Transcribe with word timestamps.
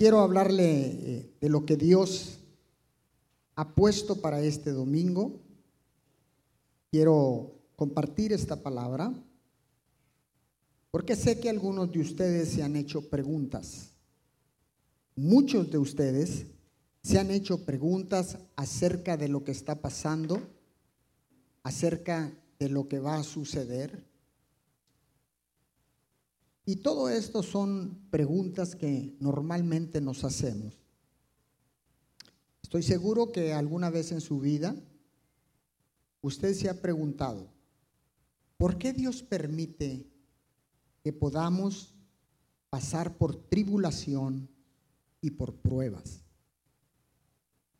quiero 0.00 0.20
hablarle 0.20 0.64
eh, 0.64 1.30
de 1.42 1.50
lo 1.50 1.66
que 1.66 1.76
Dios 1.76 2.38
ha 3.54 3.74
puesto 3.74 4.22
para 4.22 4.40
este 4.40 4.70
domingo. 4.70 5.38
Quiero 6.90 7.52
compartir 7.76 8.32
esta 8.32 8.62
palabra 8.62 9.12
porque 10.90 11.14
sé 11.14 11.38
que 11.38 11.50
algunos 11.50 11.92
de 11.92 12.00
ustedes 12.00 12.48
se 12.48 12.62
han 12.62 12.76
hecho 12.76 13.10
preguntas. 13.10 13.90
Muchos 15.16 15.70
de 15.70 15.76
ustedes 15.76 16.46
se 17.02 17.18
han 17.18 17.30
hecho 17.30 17.66
preguntas 17.66 18.38
acerca 18.56 19.18
de 19.18 19.28
lo 19.28 19.44
que 19.44 19.52
está 19.52 19.82
pasando, 19.82 20.40
acerca 21.62 22.32
de 22.58 22.70
lo 22.70 22.88
que 22.88 23.00
va 23.00 23.16
a 23.16 23.22
suceder. 23.22 24.09
Y 26.70 26.76
todo 26.76 27.08
esto 27.08 27.42
son 27.42 27.98
preguntas 28.12 28.76
que 28.76 29.16
normalmente 29.18 30.00
nos 30.00 30.22
hacemos. 30.22 30.72
Estoy 32.62 32.84
seguro 32.84 33.32
que 33.32 33.52
alguna 33.52 33.90
vez 33.90 34.12
en 34.12 34.20
su 34.20 34.38
vida 34.38 34.76
usted 36.22 36.54
se 36.54 36.70
ha 36.70 36.80
preguntado, 36.80 37.48
¿por 38.56 38.78
qué 38.78 38.92
Dios 38.92 39.24
permite 39.24 40.06
que 41.02 41.12
podamos 41.12 41.92
pasar 42.68 43.18
por 43.18 43.34
tribulación 43.34 44.48
y 45.20 45.32
por 45.32 45.56
pruebas? 45.56 46.20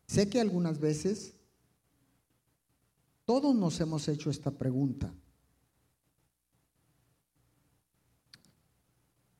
Sé 0.05 0.29
que 0.29 0.41
algunas 0.41 0.81
veces 0.81 1.35
todos 3.23 3.55
nos 3.55 3.79
hemos 3.79 4.09
hecho 4.09 4.29
esta 4.29 4.51
pregunta. 4.51 5.13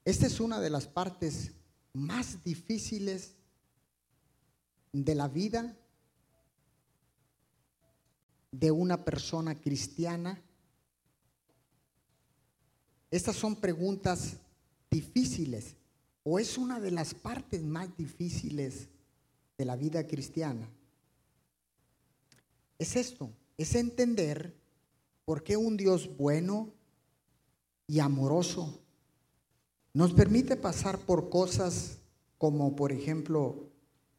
Esta 0.04 0.26
es 0.26 0.40
una 0.40 0.60
de 0.60 0.70
las 0.70 0.88
partes 0.88 1.52
más 1.94 2.44
difíciles 2.44 3.36
de 4.92 5.16
la 5.16 5.28
vida 5.28 5.78
de 8.52 8.72
una 8.72 9.06
persona 9.06 9.56
cristiana. 9.56 10.42
Estas 13.12 13.36
son 13.36 13.56
preguntas 13.56 14.38
difíciles 14.90 15.76
o 16.24 16.40
es 16.40 16.58
una 16.58 16.80
de 16.80 16.92
las 16.92 17.14
partes 17.14 17.62
más 17.62 17.96
difíciles 17.96 18.88
de 19.58 19.66
la 19.66 19.76
vida 19.76 20.08
cristiana. 20.08 20.68
Es 22.80 22.96
esto, 22.96 23.32
es 23.58 23.76
entender 23.76 24.56
por 25.26 25.44
qué 25.44 25.58
un 25.58 25.78
Dios 25.78 26.18
bueno 26.18 26.74
y 27.86 28.00
amoroso 28.00 28.81
nos 29.94 30.14
permite 30.14 30.56
pasar 30.56 30.98
por 31.00 31.30
cosas 31.30 31.98
como, 32.38 32.76
por 32.76 32.92
ejemplo, 32.92 33.70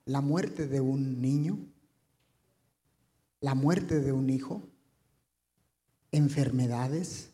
la 0.05 0.21
muerte 0.21 0.67
de 0.67 0.81
un 0.81 1.21
niño, 1.21 1.59
la 3.41 3.55
muerte 3.55 4.01
de 4.01 4.13
un 4.13 4.31
hijo, 4.31 4.63
enfermedades, 6.13 7.31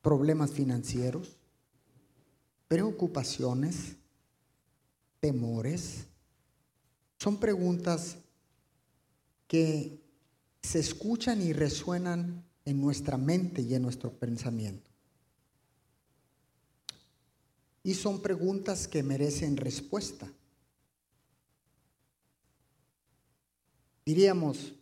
problemas 0.00 0.52
financieros, 0.52 1.36
preocupaciones, 2.68 3.96
temores. 5.20 6.06
Son 7.18 7.38
preguntas 7.38 8.18
que 9.48 10.00
se 10.62 10.78
escuchan 10.78 11.42
y 11.42 11.52
resuenan 11.52 12.44
en 12.64 12.80
nuestra 12.80 13.16
mente 13.16 13.62
y 13.62 13.74
en 13.74 13.82
nuestro 13.82 14.12
pensamiento. 14.12 14.87
Y 17.82 17.94
son 17.94 18.20
preguntas 18.20 18.86
que 18.88 19.02
merecen 19.02 19.56
respuesta. 19.56 20.30
Diríamos, 24.04 24.74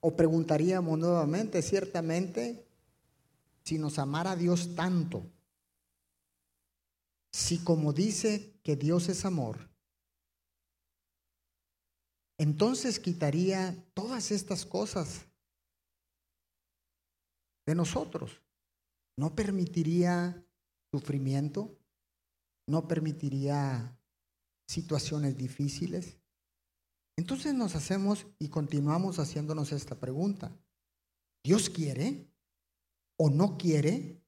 o 0.00 0.16
preguntaríamos 0.16 0.98
nuevamente, 0.98 1.62
ciertamente, 1.62 2.66
si 3.64 3.78
nos 3.78 3.98
amara 3.98 4.36
Dios 4.36 4.74
tanto, 4.74 5.24
si 7.30 7.58
como 7.58 7.92
dice 7.92 8.52
que 8.62 8.76
Dios 8.76 9.08
es 9.08 9.24
amor, 9.24 9.68
entonces 12.38 12.98
quitaría 12.98 13.76
todas 13.94 14.32
estas 14.32 14.66
cosas 14.66 15.26
de 17.66 17.74
nosotros. 17.74 18.40
No 19.16 19.34
permitiría 19.34 20.44
sufrimiento, 20.90 21.78
no 22.66 22.88
permitiría 22.88 23.98
situaciones 24.66 25.36
difíciles. 25.36 26.18
Entonces 27.16 27.54
nos 27.54 27.74
hacemos 27.74 28.26
y 28.38 28.48
continuamos 28.48 29.18
haciéndonos 29.18 29.72
esta 29.72 29.98
pregunta. 29.98 30.56
¿Dios 31.44 31.68
quiere 31.68 32.32
o 33.18 33.28
no 33.30 33.58
quiere 33.58 34.22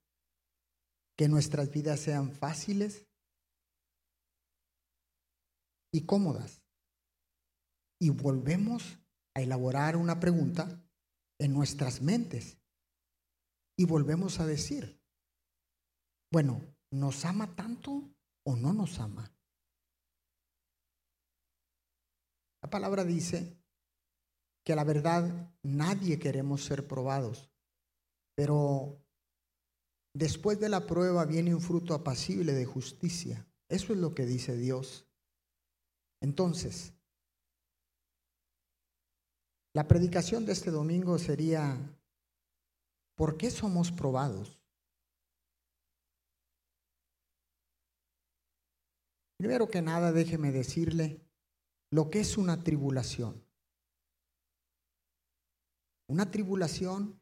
que 1.17 1.29
nuestras 1.29 1.71
vidas 1.71 2.01
sean 2.01 2.33
fáciles 2.33 3.07
y 5.93 6.05
cómodas? 6.05 6.63
Y 8.01 8.11
volvemos 8.11 8.99
a 9.35 9.41
elaborar 9.41 9.97
una 9.97 10.21
pregunta 10.21 10.85
en 11.39 11.53
nuestras 11.53 12.03
mentes. 12.03 12.59
Y 13.77 13.87
volvemos 13.87 14.41
a 14.41 14.47
decir, 14.47 15.01
bueno, 16.31 16.61
¿nos 16.91 17.25
ama 17.25 17.57
tanto 17.57 18.15
o 18.45 18.57
no 18.57 18.73
nos 18.73 18.99
ama. 19.01 19.31
La 22.63 22.71
palabra 22.71 23.05
dice 23.05 23.59
que 24.65 24.73
a 24.73 24.77
la 24.77 24.85
verdad 24.85 25.55
nadie 25.63 26.19
queremos 26.19 26.65
ser 26.65 26.87
probados, 26.87 27.51
pero 28.35 29.05
después 30.15 30.59
de 30.61 30.71
la 30.71 30.87
prueba 30.87 31.27
viene 31.27 31.55
un 31.55 31.61
fruto 31.61 31.93
apacible 31.95 32.53
de 32.53 32.65
justicia. 32.65 33.47
Eso 33.69 33.93
es 33.93 33.99
lo 33.99 34.15
que 34.15 34.25
dice 34.25 34.57
Dios. 34.57 35.07
Entonces, 36.23 36.95
la 39.75 39.87
predicación 39.87 40.47
de 40.47 40.53
este 40.53 40.71
domingo 40.71 41.19
sería, 41.19 41.77
¿por 43.17 43.37
qué 43.37 43.51
somos 43.51 43.93
probados? 43.93 44.64
Primero 49.45 49.69
que 49.69 49.83
nada, 49.83 50.11
déjeme 50.11 50.53
decirle 50.53 51.21
lo 51.91 52.09
que 52.09 52.21
es 52.21 52.39
una 52.39 52.65
tribulación. 52.65 53.45
Una 56.09 56.31
tribulación 56.31 57.21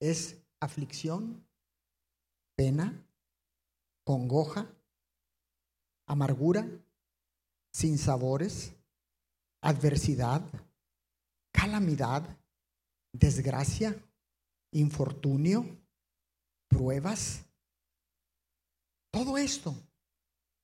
es 0.00 0.42
aflicción, 0.58 1.46
pena, 2.56 3.06
congoja, 4.02 4.68
amargura, 6.08 6.68
sinsabores, 7.72 8.74
adversidad, 9.62 10.42
calamidad, 11.52 12.36
desgracia, 13.12 13.96
infortunio, 14.72 15.64
pruebas. 16.68 17.44
Todo 19.12 19.38
esto 19.38 19.72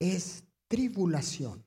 es 0.01 0.50
tribulación. 0.71 1.65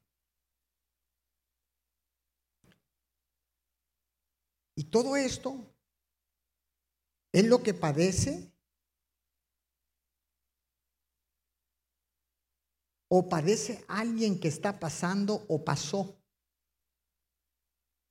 Y 4.76 4.86
todo 4.86 5.18
esto 5.18 5.58
es 7.34 7.46
lo 7.46 7.62
que 7.62 7.74
padece 7.74 8.50
o 13.10 13.28
padece 13.28 13.84
alguien 13.90 14.40
que 14.40 14.48
está 14.48 14.80
pasando 14.80 15.46
o 15.50 15.66
pasó 15.66 16.18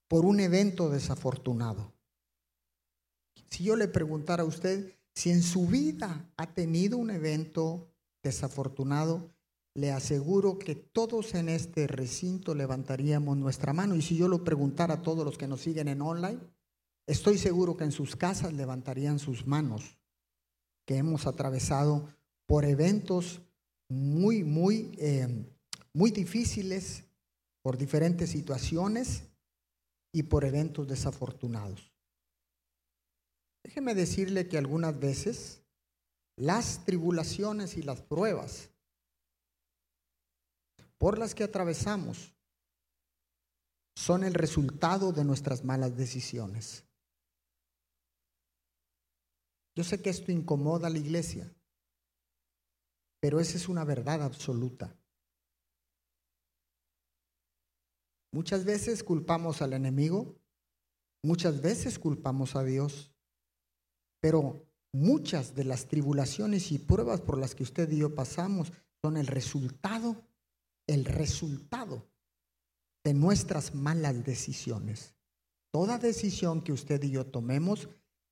por 0.08 0.26
un 0.26 0.40
evento 0.40 0.90
desafortunado. 0.90 1.90
Si 3.50 3.64
yo 3.64 3.76
le 3.76 3.88
preguntara 3.88 4.42
a 4.42 4.46
usted 4.46 4.94
si 5.14 5.30
en 5.30 5.42
su 5.42 5.66
vida 5.66 6.30
ha 6.36 6.52
tenido 6.52 6.98
un 6.98 7.10
evento 7.10 7.90
desafortunado, 8.22 9.32
le 9.74 9.90
aseguro 9.90 10.58
que 10.58 10.74
todos 10.74 11.34
en 11.34 11.48
este 11.48 11.86
recinto 11.86 12.54
levantaríamos 12.54 13.36
nuestra 13.36 13.72
mano. 13.72 13.94
Y 13.94 14.02
si 14.02 14.16
yo 14.16 14.28
lo 14.28 14.44
preguntara 14.44 14.94
a 14.94 15.02
todos 15.02 15.24
los 15.24 15.38
que 15.38 15.48
nos 15.48 15.62
siguen 15.62 15.88
en 15.88 16.02
online, 16.02 16.40
estoy 17.06 17.38
seguro 17.38 17.76
que 17.76 17.84
en 17.84 17.92
sus 17.92 18.16
casas 18.16 18.52
levantarían 18.52 19.18
sus 19.18 19.46
manos, 19.46 19.98
que 20.86 20.96
hemos 20.96 21.26
atravesado 21.26 22.08
por 22.46 22.64
eventos 22.64 23.40
muy, 23.88 24.44
muy, 24.44 24.94
eh, 24.98 25.46
muy 25.94 26.10
difíciles, 26.10 27.04
por 27.62 27.78
diferentes 27.78 28.30
situaciones 28.30 29.24
y 30.12 30.24
por 30.24 30.44
eventos 30.44 30.88
desafortunados. 30.88 31.92
Déjeme 33.64 33.94
decirle 33.94 34.48
que 34.48 34.58
algunas 34.58 34.98
veces 34.98 35.62
las 36.36 36.84
tribulaciones 36.84 37.76
y 37.76 37.82
las 37.82 38.02
pruebas 38.02 38.71
por 41.02 41.18
las 41.18 41.34
que 41.34 41.42
atravesamos 41.42 42.32
son 43.96 44.22
el 44.22 44.34
resultado 44.34 45.10
de 45.10 45.24
nuestras 45.24 45.64
malas 45.64 45.96
decisiones. 45.96 46.84
Yo 49.74 49.82
sé 49.82 50.00
que 50.00 50.10
esto 50.10 50.30
incomoda 50.30 50.86
a 50.86 50.90
la 50.90 50.98
iglesia, 50.98 51.52
pero 53.18 53.40
esa 53.40 53.56
es 53.56 53.68
una 53.68 53.84
verdad 53.84 54.22
absoluta. 54.22 54.96
Muchas 58.30 58.64
veces 58.64 59.02
culpamos 59.02 59.60
al 59.60 59.72
enemigo, 59.72 60.40
muchas 61.24 61.60
veces 61.60 61.98
culpamos 61.98 62.54
a 62.54 62.62
Dios, 62.62 63.12
pero 64.20 64.68
muchas 64.92 65.56
de 65.56 65.64
las 65.64 65.88
tribulaciones 65.88 66.70
y 66.70 66.78
pruebas 66.78 67.20
por 67.20 67.38
las 67.38 67.56
que 67.56 67.64
usted 67.64 67.90
y 67.90 67.98
yo 67.98 68.14
pasamos 68.14 68.72
son 69.04 69.16
el 69.16 69.26
resultado, 69.26 70.28
el 70.86 71.04
resultado 71.04 72.06
de 73.04 73.14
nuestras 73.14 73.74
malas 73.74 74.24
decisiones. 74.24 75.14
Toda 75.72 75.98
decisión 75.98 76.62
que 76.62 76.72
usted 76.72 77.02
y 77.02 77.10
yo 77.10 77.26
tomemos, 77.26 77.88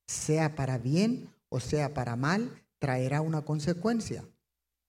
sea 0.07 0.55
para 0.55 0.79
bien 0.79 1.33
o 1.49 1.61
sea 1.61 1.95
para 1.95 2.17
mal, 2.17 2.65
traerá 2.79 3.21
una 3.21 3.45
consecuencia. 3.45 4.29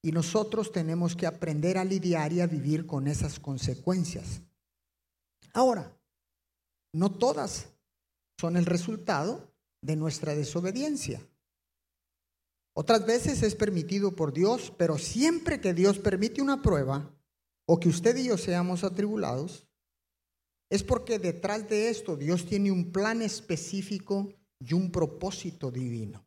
Y 0.04 0.12
nosotros 0.12 0.72
tenemos 0.72 1.16
que 1.16 1.28
aprender 1.28 1.78
a 1.78 1.86
lidiar 1.86 2.34
y 2.34 2.42
a 2.42 2.48
vivir 2.48 2.88
con 2.88 3.08
esas 3.08 3.40
consecuencias. 3.40 4.42
Ahora, 5.54 5.96
no 6.94 7.12
todas 7.12 7.68
son 8.40 8.58
el 8.58 8.66
resultado 8.66 9.54
de 9.82 9.96
nuestra 9.96 10.36
desobediencia. 10.36 11.22
Otras 12.74 13.06
veces 13.06 13.44
es 13.44 13.56
permitido 13.56 14.16
por 14.16 14.34
Dios, 14.34 14.74
pero 14.78 14.98
siempre 14.98 15.60
que 15.60 15.74
Dios 15.74 16.00
permite 16.00 16.42
una 16.42 16.62
prueba 16.62 17.12
o 17.68 17.80
que 17.80 17.90
usted 17.90 18.18
y 18.18 18.26
yo 18.26 18.38
seamos 18.38 18.84
atribulados, 18.84 19.68
es 20.70 20.84
porque 20.84 21.20
detrás 21.20 21.68
de 21.68 21.90
esto 21.90 22.16
Dios 22.16 22.46
tiene 22.46 22.72
un 22.72 22.92
plan 22.92 23.22
específico 23.22 24.34
y 24.60 24.74
un 24.74 24.92
propósito 24.92 25.72
divino. 25.72 26.26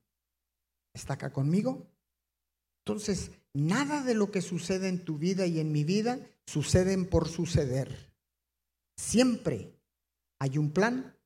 ¿Está 0.95 1.15
acá 1.15 1.33
conmigo? 1.33 1.91
Entonces, 2.87 3.31
nada 3.55 4.03
de 4.03 4.15
lo 4.15 4.31
que 4.31 4.43
sucede 4.43 4.89
en 4.89 5.05
tu 5.05 5.19
vida 5.19 5.47
y 5.47 5.61
en 5.61 5.73
mi 5.73 5.85
vida 5.85 6.19
suceden 6.47 7.09
por 7.09 7.29
suceder. 7.29 8.13
Siempre 8.99 9.75
hay 10.39 10.59
un 10.59 10.71
plan 10.71 11.17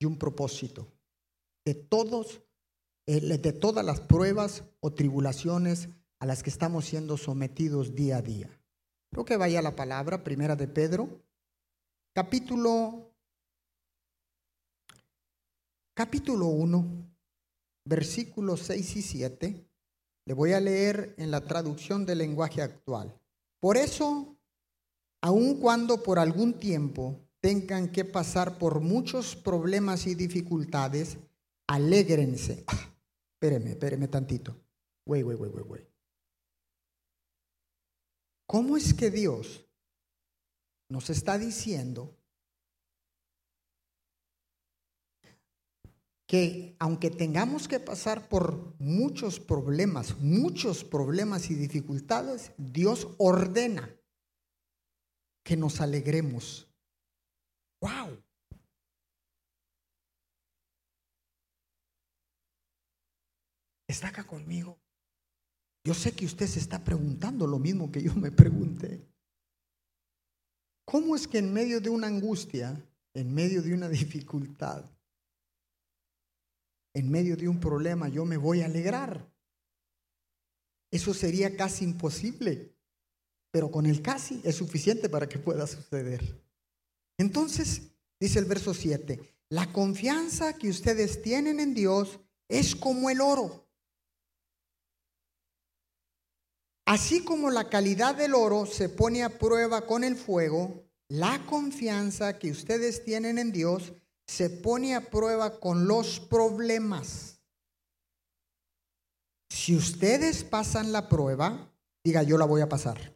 y 0.00 0.06
un 0.06 0.18
propósito 0.18 0.92
de 1.64 1.74
todos 1.74 2.42
eh, 3.10 3.38
de 3.38 3.52
todas 3.54 3.82
las 3.82 4.00
pruebas 4.00 4.64
o 4.80 4.92
tribulaciones 4.92 5.88
a 6.20 6.26
las 6.26 6.42
que 6.42 6.50
estamos 6.50 6.84
siendo 6.84 7.16
sometidos 7.16 7.94
día 7.94 8.18
a 8.18 8.22
día. 8.22 8.57
Creo 9.10 9.24
que 9.24 9.36
vaya 9.36 9.62
la 9.62 9.74
palabra, 9.74 10.22
primera 10.22 10.54
de 10.54 10.68
Pedro, 10.68 11.08
capítulo, 12.14 13.14
capítulo 15.94 16.46
1, 16.46 17.10
versículos 17.84 18.60
6 18.62 18.96
y 18.96 19.02
7. 19.02 19.68
Le 20.26 20.34
voy 20.34 20.52
a 20.52 20.60
leer 20.60 21.14
en 21.16 21.30
la 21.30 21.40
traducción 21.40 22.04
del 22.04 22.18
lenguaje 22.18 22.60
actual. 22.60 23.18
Por 23.60 23.78
eso, 23.78 24.36
aun 25.22 25.58
cuando 25.58 26.02
por 26.02 26.18
algún 26.18 26.58
tiempo 26.58 27.18
tengan 27.40 27.90
que 27.90 28.04
pasar 28.04 28.58
por 28.58 28.80
muchos 28.80 29.36
problemas 29.36 30.06
y 30.06 30.14
dificultades, 30.14 31.18
alégrense. 31.66 32.64
espéreme, 33.34 33.70
espéreme 33.70 34.08
tantito. 34.08 34.54
Güey, 35.06 35.22
güey, 35.22 35.36
güey, 35.38 35.50
güey, 35.50 35.64
güey. 35.64 35.97
¿Cómo 38.48 38.78
es 38.78 38.94
que 38.94 39.10
Dios 39.10 39.66
nos 40.88 41.10
está 41.10 41.36
diciendo 41.36 42.16
que 46.26 46.74
aunque 46.78 47.10
tengamos 47.10 47.68
que 47.68 47.78
pasar 47.78 48.26
por 48.30 48.74
muchos 48.80 49.38
problemas, 49.38 50.16
muchos 50.18 50.82
problemas 50.82 51.50
y 51.50 51.56
dificultades, 51.56 52.52
Dios 52.56 53.08
ordena 53.18 53.94
que 55.44 55.56
nos 55.56 55.82
alegremos. 55.82 56.70
¡Wow! 57.82 58.22
¿Está 63.86 64.08
acá 64.08 64.26
conmigo? 64.26 64.78
Yo 65.88 65.94
sé 65.94 66.12
que 66.12 66.26
usted 66.26 66.46
se 66.46 66.58
está 66.58 66.84
preguntando 66.84 67.46
lo 67.46 67.58
mismo 67.58 67.90
que 67.90 68.02
yo 68.02 68.14
me 68.14 68.30
pregunté. 68.30 69.08
¿Cómo 70.84 71.16
es 71.16 71.26
que 71.26 71.38
en 71.38 71.50
medio 71.50 71.80
de 71.80 71.88
una 71.88 72.08
angustia, 72.08 72.78
en 73.14 73.32
medio 73.32 73.62
de 73.62 73.72
una 73.72 73.88
dificultad, 73.88 74.84
en 76.92 77.10
medio 77.10 77.38
de 77.38 77.48
un 77.48 77.58
problema, 77.58 78.06
yo 78.10 78.26
me 78.26 78.36
voy 78.36 78.60
a 78.60 78.66
alegrar? 78.66 79.32
Eso 80.90 81.14
sería 81.14 81.56
casi 81.56 81.86
imposible, 81.86 82.76
pero 83.50 83.70
con 83.70 83.86
el 83.86 84.02
casi 84.02 84.42
es 84.44 84.56
suficiente 84.56 85.08
para 85.08 85.26
que 85.26 85.38
pueda 85.38 85.66
suceder. 85.66 86.44
Entonces, 87.16 87.92
dice 88.20 88.40
el 88.40 88.44
verso 88.44 88.74
7, 88.74 89.18
la 89.48 89.72
confianza 89.72 90.52
que 90.52 90.68
ustedes 90.68 91.22
tienen 91.22 91.60
en 91.60 91.72
Dios 91.72 92.20
es 92.46 92.76
como 92.76 93.08
el 93.08 93.22
oro 93.22 93.67
Así 96.88 97.22
como 97.22 97.50
la 97.50 97.68
calidad 97.68 98.14
del 98.14 98.34
oro 98.34 98.64
se 98.64 98.88
pone 98.88 99.22
a 99.22 99.38
prueba 99.38 99.84
con 99.84 100.04
el 100.04 100.16
fuego, 100.16 100.86
la 101.10 101.44
confianza 101.44 102.38
que 102.38 102.50
ustedes 102.50 103.04
tienen 103.04 103.36
en 103.36 103.52
Dios 103.52 103.92
se 104.26 104.48
pone 104.48 104.94
a 104.94 105.10
prueba 105.10 105.60
con 105.60 105.86
los 105.86 106.18
problemas. 106.18 107.42
Si 109.50 109.76
ustedes 109.76 110.44
pasan 110.44 110.90
la 110.90 111.10
prueba, 111.10 111.70
diga 112.02 112.22
yo 112.22 112.38
la 112.38 112.46
voy 112.46 112.62
a 112.62 112.70
pasar. 112.70 113.14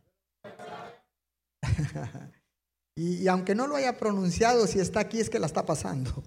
y, 2.95 3.27
aunque 3.27 3.55
no 3.55 3.67
lo 3.67 3.77
haya 3.77 3.97
pronunciado, 3.97 4.67
si 4.67 4.81
está 4.81 5.01
aquí 5.01 5.19
es 5.19 5.31
que 5.31 5.39
la 5.39 5.47
está 5.47 5.65
pasando. 5.65 6.23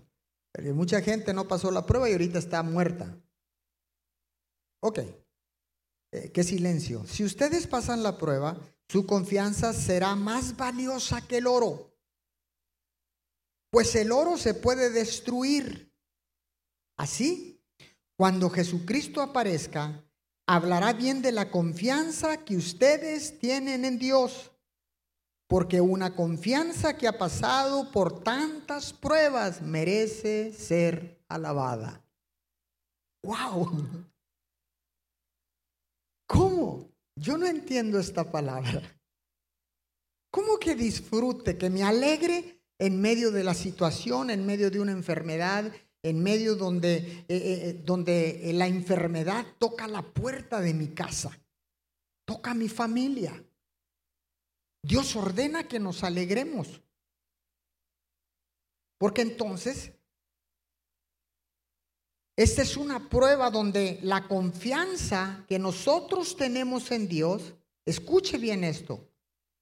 Pero 0.52 0.74
mucha 0.74 1.00
gente 1.00 1.32
no 1.32 1.48
pasó 1.48 1.70
la 1.70 1.86
prueba 1.86 2.10
y 2.10 2.14
ahorita 2.14 2.40
está 2.40 2.64
muerta. 2.64 3.16
Ok. 4.82 5.02
Eh, 6.16 6.32
qué 6.32 6.44
silencio. 6.46 7.06
Si 7.06 7.26
ustedes 7.26 7.68
pasan 7.68 8.02
la 8.02 8.18
prueba, 8.18 8.58
su 8.88 9.06
confianza 9.06 9.74
será 9.74 10.16
más 10.16 10.56
valiosa 10.56 11.20
que 11.20 11.40
el 11.40 11.48
oro. 11.48 11.94
Pues 13.70 13.94
el 13.96 14.14
oro 14.14 14.38
se 14.38 14.54
puede 14.54 14.92
destruir. 14.92 15.94
Así, 16.98 17.62
cuando 18.16 18.50
Jesucristo 18.50 19.22
aparezca, 19.22 20.06
hablará 20.48 20.94
bien 20.94 21.22
de 21.22 21.34
la 21.34 21.52
confianza 21.52 22.46
que 22.46 22.56
ustedes 22.56 23.38
tienen 23.38 23.84
en 23.84 24.00
Dios. 24.00 24.52
Porque 25.48 25.82
una 25.82 26.16
confianza 26.16 26.96
que 26.96 27.10
ha 27.10 27.18
pasado 27.18 27.92
por 27.92 28.24
tantas 28.24 28.94
pruebas 28.94 29.62
merece 29.62 30.54
ser 30.54 31.22
alabada. 31.28 32.02
¡Wow! 33.22 34.06
¿Cómo? 36.28 36.92
Yo 37.16 37.38
no 37.38 37.46
entiendo 37.46 38.00
esta 38.00 38.32
palabra. 38.32 38.82
¿Cómo 40.32 40.58
que 40.60 40.76
disfrute, 40.76 41.58
que 41.58 41.70
me 41.70 41.84
alegre 41.84 42.62
en 42.78 43.00
medio 43.00 43.32
de 43.32 43.44
la 43.44 43.54
situación, 43.54 44.30
en 44.30 44.46
medio 44.46 44.70
de 44.70 44.80
una 44.80 44.92
enfermedad, 44.92 45.72
en 46.04 46.22
medio 46.22 46.56
donde, 46.56 46.98
eh, 46.98 47.26
eh, 47.30 47.70
eh, 47.70 47.82
donde 47.86 48.52
la 48.54 48.68
enfermedad 48.68 49.46
toca 49.58 49.88
la 49.88 50.02
puerta 50.02 50.60
de 50.60 50.74
mi 50.74 50.90
casa, 50.90 51.40
toca 52.26 52.54
mi 52.54 52.68
familia? 52.68 53.44
Dios 54.84 55.16
ordena 55.16 55.68
que 55.68 55.80
nos 55.80 56.04
alegremos. 56.04 56.82
Porque 59.00 59.22
entonces 59.24 59.95
esta 62.38 62.62
es 62.62 62.76
una 62.76 63.10
prueba 63.10 63.50
donde 63.50 64.00
la 64.02 64.28
confianza 64.28 65.46
que 65.48 65.58
nosotros 65.58 66.36
tenemos 66.36 66.92
en 66.92 67.08
Dios, 67.08 67.54
escuche 67.86 68.38
bien 68.38 68.64
esto, 68.64 69.08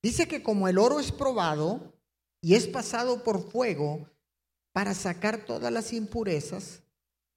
dice 0.01 0.27
que 0.27 0.41
como 0.41 0.67
el 0.67 0.79
oro 0.79 0.99
es 0.99 1.11
probado 1.11 1.93
y 2.41 2.55
es 2.55 2.67
pasado 2.67 3.23
por 3.23 3.49
fuego 3.51 4.09
para 4.73 4.93
sacar 4.93 5.45
todas 5.45 5.71
las 5.71 5.93
impurezas, 5.93 6.81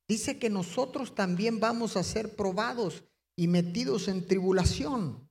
dice 0.09 0.39
que 0.39 0.49
nosotros 0.49 1.15
también 1.15 1.61
vamos 1.61 1.97
a 1.97 2.03
ser 2.03 2.35
probados 2.35 3.05
y 3.37 3.49
metidos 3.49 4.09
en 4.09 4.27
tribulación. 4.27 5.29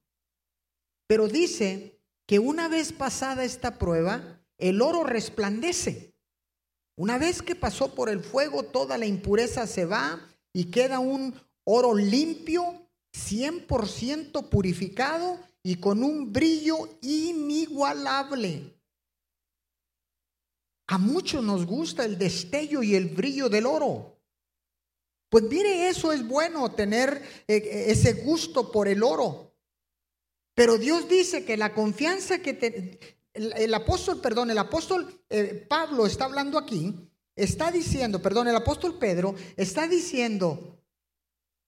Pero 1.07 1.27
dice 1.27 2.00
que 2.27 2.39
una 2.39 2.67
vez 2.67 2.93
pasada 2.93 3.43
esta 3.43 3.77
prueba, 3.77 4.41
el 4.57 4.81
oro 4.81 5.03
resplandece. 5.03 6.14
Una 6.98 7.18
vez 7.18 7.42
que 7.42 7.56
pasó 7.56 7.94
por 7.94 8.10
el 8.10 8.22
fuego, 8.22 8.64
toda 8.64 8.98
la 8.98 9.06
impureza 9.06 9.68
se 9.68 9.86
va 9.86 10.20
y 10.54 10.66
queda 10.66 11.00
un 11.00 11.36
oro 11.66 11.94
limpio, 11.94 12.88
100% 13.14 14.50
purificado 14.50 15.40
y 15.62 15.75
con 15.75 16.04
un 16.04 16.32
brillo 16.32 16.98
inigualable. 17.02 18.75
A 20.88 20.98
muchos 20.98 21.44
nos 21.44 21.66
gusta 21.66 22.06
el 22.06 22.18
destello 22.18 22.84
y 22.84 22.96
el 22.96 23.10
brillo 23.10 23.50
del 23.50 23.66
oro. 23.66 24.16
Pues 25.30 25.44
mire, 25.46 25.90
eso 25.90 26.14
es 26.14 26.25
bueno, 26.25 26.72
tener 26.72 27.22
eh, 27.48 27.58
eh, 27.58 27.86
ese 27.88 28.14
gusto 28.14 28.72
por 28.72 28.88
el 28.88 29.04
oro. 29.04 29.54
Pero 30.54 30.78
Dios 30.78 31.10
dice 31.10 31.44
que 31.44 31.58
la 31.58 31.74
confianza 31.74 32.40
que 32.40 33.14
el, 33.36 33.74
apóstol, 33.74 34.22
perdón, 34.22 34.50
el 34.50 34.58
apóstol 34.58 35.22
eh, 35.30 35.65
Pablo 35.70 36.06
está 36.06 36.25
hablando 36.25 36.58
aquí, 36.58 36.96
está 37.36 37.72
diciendo, 37.72 38.22
perdón, 38.22 38.48
el 38.48 38.56
apóstol 38.56 38.98
Pedro 38.98 39.36
está 39.58 39.88
diciendo 39.88 40.82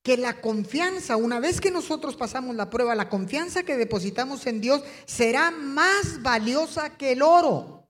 que 0.02 0.16
la 0.16 0.40
confianza, 0.40 1.18
una 1.18 1.42
vez 1.42 1.60
que 1.60 1.70
nosotros 1.70 2.16
pasamos 2.16 2.56
la 2.56 2.70
prueba, 2.70 2.96
la 2.96 3.10
confianza 3.10 3.64
que 3.64 3.76
depositamos 3.76 4.48
en 4.48 4.62
Dios 4.62 4.82
será 5.06 5.52
más 5.52 6.22
valiosa 6.22 6.98
que 6.98 7.12
el 7.12 7.22
oro. 7.22 7.90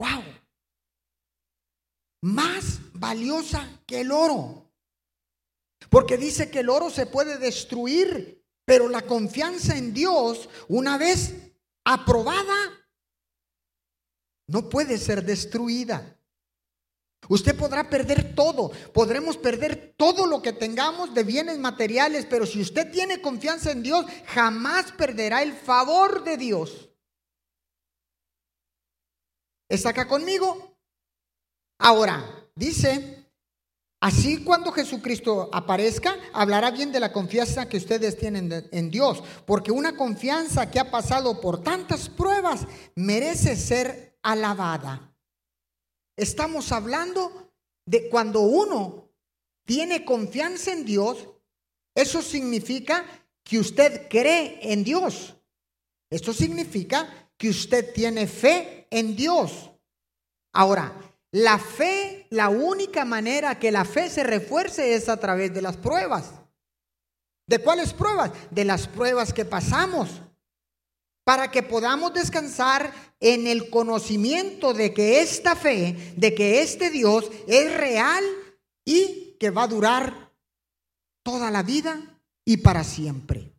¡Wow! 0.00 0.24
Más 2.22 2.80
valiosa 2.94 3.80
que 3.86 4.00
el 4.00 4.10
oro. 4.10 4.72
Porque 5.88 6.16
dice 6.16 6.50
que 6.50 6.60
el 6.60 6.68
oro 6.68 6.90
se 6.90 7.06
puede 7.06 7.38
destruir, 7.38 8.43
pero 8.64 8.88
la 8.88 9.02
confianza 9.02 9.76
en 9.76 9.92
Dios, 9.92 10.48
una 10.68 10.98
vez 10.98 11.34
aprobada, 11.84 12.56
no 14.46 14.68
puede 14.68 14.98
ser 14.98 15.24
destruida. 15.24 16.18
Usted 17.28 17.56
podrá 17.56 17.88
perder 17.88 18.34
todo, 18.34 18.70
podremos 18.92 19.38
perder 19.38 19.94
todo 19.96 20.26
lo 20.26 20.42
que 20.42 20.52
tengamos 20.52 21.14
de 21.14 21.24
bienes 21.24 21.58
materiales, 21.58 22.26
pero 22.26 22.44
si 22.44 22.60
usted 22.60 22.90
tiene 22.90 23.22
confianza 23.22 23.70
en 23.70 23.82
Dios, 23.82 24.04
jamás 24.26 24.92
perderá 24.92 25.42
el 25.42 25.54
favor 25.54 26.22
de 26.24 26.36
Dios. 26.36 26.90
¿Está 29.68 29.90
acá 29.90 30.06
conmigo? 30.06 30.76
Ahora, 31.78 32.22
dice, 32.54 33.23
así 34.04 34.44
cuando 34.44 34.70
Jesucristo 34.70 35.48
aparezca, 35.50 36.14
hablará 36.34 36.70
bien 36.70 36.92
de 36.92 37.00
la 37.00 37.10
confianza 37.10 37.70
que 37.70 37.78
ustedes 37.78 38.18
tienen 38.18 38.68
en 38.70 38.90
Dios, 38.90 39.22
porque 39.46 39.72
una 39.72 39.96
confianza 39.96 40.70
que 40.70 40.78
ha 40.78 40.90
pasado 40.90 41.40
por 41.40 41.62
tantas 41.62 42.10
pruebas 42.10 42.66
merece 42.96 43.56
ser 43.56 44.18
alabada. 44.22 45.16
Estamos 46.18 46.70
hablando 46.70 47.50
de 47.86 48.10
cuando 48.10 48.40
uno 48.40 49.08
tiene 49.64 50.04
confianza 50.04 50.70
en 50.72 50.84
Dios, 50.84 51.26
eso 51.94 52.20
significa 52.20 53.06
que 53.42 53.58
usted 53.58 54.06
cree 54.10 54.58
en 54.70 54.84
Dios. 54.84 55.34
Esto 56.10 56.34
significa 56.34 57.30
que 57.38 57.48
usted 57.48 57.94
tiene 57.94 58.26
fe 58.26 58.86
en 58.90 59.16
Dios. 59.16 59.70
Ahora, 60.52 60.94
la 61.34 61.58
fe, 61.58 62.28
la 62.30 62.48
única 62.48 63.04
manera 63.04 63.58
que 63.58 63.72
la 63.72 63.84
fe 63.84 64.08
se 64.08 64.22
refuerce 64.22 64.94
es 64.94 65.08
a 65.08 65.16
través 65.16 65.52
de 65.52 65.62
las 65.62 65.76
pruebas. 65.76 66.30
¿De 67.48 67.58
cuáles 67.58 67.92
pruebas? 67.92 68.30
De 68.52 68.64
las 68.64 68.86
pruebas 68.86 69.32
que 69.32 69.44
pasamos 69.44 70.22
para 71.24 71.50
que 71.50 71.64
podamos 71.64 72.14
descansar 72.14 72.92
en 73.18 73.48
el 73.48 73.68
conocimiento 73.68 74.74
de 74.74 74.94
que 74.94 75.22
esta 75.22 75.56
fe, 75.56 76.14
de 76.16 76.36
que 76.36 76.62
este 76.62 76.90
Dios 76.90 77.28
es 77.48 77.76
real 77.76 78.22
y 78.84 79.36
que 79.40 79.50
va 79.50 79.64
a 79.64 79.68
durar 79.68 80.32
toda 81.24 81.50
la 81.50 81.64
vida 81.64 82.20
y 82.44 82.58
para 82.58 82.84
siempre. 82.84 83.52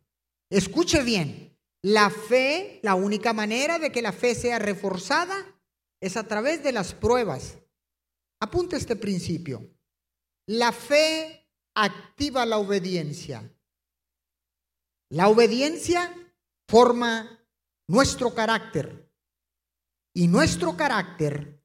Escuche 0.48 1.02
bien, 1.02 1.54
la 1.82 2.08
fe, 2.08 2.80
la 2.82 2.94
única 2.94 3.34
manera 3.34 3.78
de 3.78 3.92
que 3.92 4.00
la 4.00 4.12
fe 4.12 4.34
sea 4.34 4.58
reforzada 4.58 5.36
es 6.00 6.16
a 6.16 6.26
través 6.26 6.62
de 6.62 6.72
las 6.72 6.94
pruebas. 6.94 7.58
Apunte 8.40 8.76
este 8.76 8.96
principio. 8.96 9.74
La 10.48 10.72
fe 10.72 11.48
activa 11.74 12.46
la 12.46 12.58
obediencia. 12.58 13.50
La 15.10 15.28
obediencia 15.28 16.12
forma 16.68 17.46
nuestro 17.88 18.34
carácter. 18.34 19.10
Y 20.14 20.28
nuestro 20.28 20.76
carácter 20.76 21.62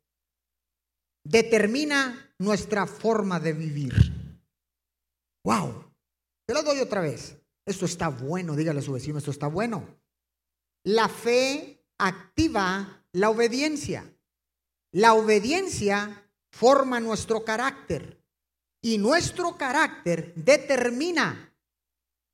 determina 1.24 2.36
nuestra 2.40 2.86
forma 2.86 3.40
de 3.40 3.54
vivir. 3.54 3.94
¡Wow! 5.46 5.94
Te 6.46 6.54
lo 6.54 6.64
doy 6.64 6.80
otra 6.80 7.02
vez. 7.02 7.38
Esto 7.66 7.86
está 7.86 8.10
bueno, 8.10 8.56
dígale 8.56 8.80
a 8.80 8.84
su 8.84 8.94
vecino, 8.94 9.20
esto 9.20 9.32
está 9.32 9.48
bueno. 9.48 10.02
La 10.84 11.08
fe 11.08 11.86
activa 12.00 13.06
la 13.14 13.30
obediencia. 13.30 14.14
La 14.92 15.14
obediencia 15.14 16.21
forma 16.52 17.00
nuestro 17.00 17.44
carácter 17.44 18.22
y 18.82 18.98
nuestro 18.98 19.58
carácter 19.58 20.34
determina 20.36 21.54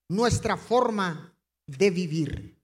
nuestra 0.10 0.58
forma 0.58 1.34
de 1.66 1.90
vivir. 1.92 2.58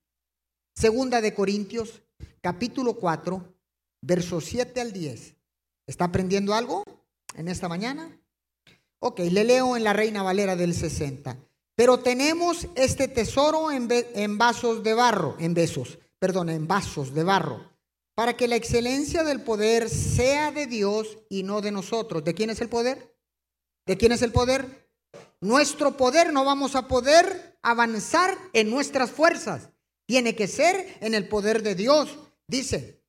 Segunda 0.74 1.20
de 1.20 1.34
Corintios, 1.34 2.02
capítulo 2.40 2.94
4, 2.94 3.54
versos 4.02 4.44
7 4.46 4.80
al 4.80 4.92
10. 4.92 5.36
¿Está 5.86 6.06
aprendiendo 6.06 6.54
algo 6.54 6.82
en 7.34 7.48
esta 7.48 7.68
mañana? 7.68 8.18
Ok, 8.98 9.20
le 9.20 9.44
leo 9.44 9.76
en 9.76 9.84
la 9.84 9.92
Reina 9.92 10.22
Valera 10.22 10.56
del 10.56 10.74
60. 10.74 11.36
Pero 11.76 11.98
tenemos 11.98 12.68
este 12.74 13.08
tesoro 13.08 13.70
en, 13.70 13.88
en 13.90 14.38
vasos 14.38 14.82
de 14.82 14.94
barro, 14.94 15.36
en 15.38 15.52
besos, 15.52 15.98
perdón, 16.18 16.48
en 16.48 16.66
vasos 16.66 17.12
de 17.12 17.24
barro, 17.24 17.73
para 18.14 18.36
que 18.36 18.48
la 18.48 18.56
excelencia 18.56 19.24
del 19.24 19.42
poder 19.42 19.88
sea 19.90 20.52
de 20.52 20.66
Dios 20.66 21.18
y 21.28 21.42
no 21.42 21.60
de 21.60 21.72
nosotros. 21.72 22.24
¿De 22.24 22.34
quién 22.34 22.50
es 22.50 22.60
el 22.60 22.68
poder? 22.68 23.16
¿De 23.86 23.96
quién 23.96 24.12
es 24.12 24.22
el 24.22 24.32
poder? 24.32 24.88
Nuestro 25.40 25.96
poder 25.96 26.32
no 26.32 26.44
vamos 26.44 26.76
a 26.76 26.88
poder 26.88 27.58
avanzar 27.62 28.38
en 28.52 28.70
nuestras 28.70 29.10
fuerzas. 29.10 29.70
Tiene 30.06 30.36
que 30.36 30.48
ser 30.48 30.98
en 31.00 31.14
el 31.14 31.28
poder 31.28 31.62
de 31.62 31.74
Dios. 31.74 32.16
Dice 32.46 33.02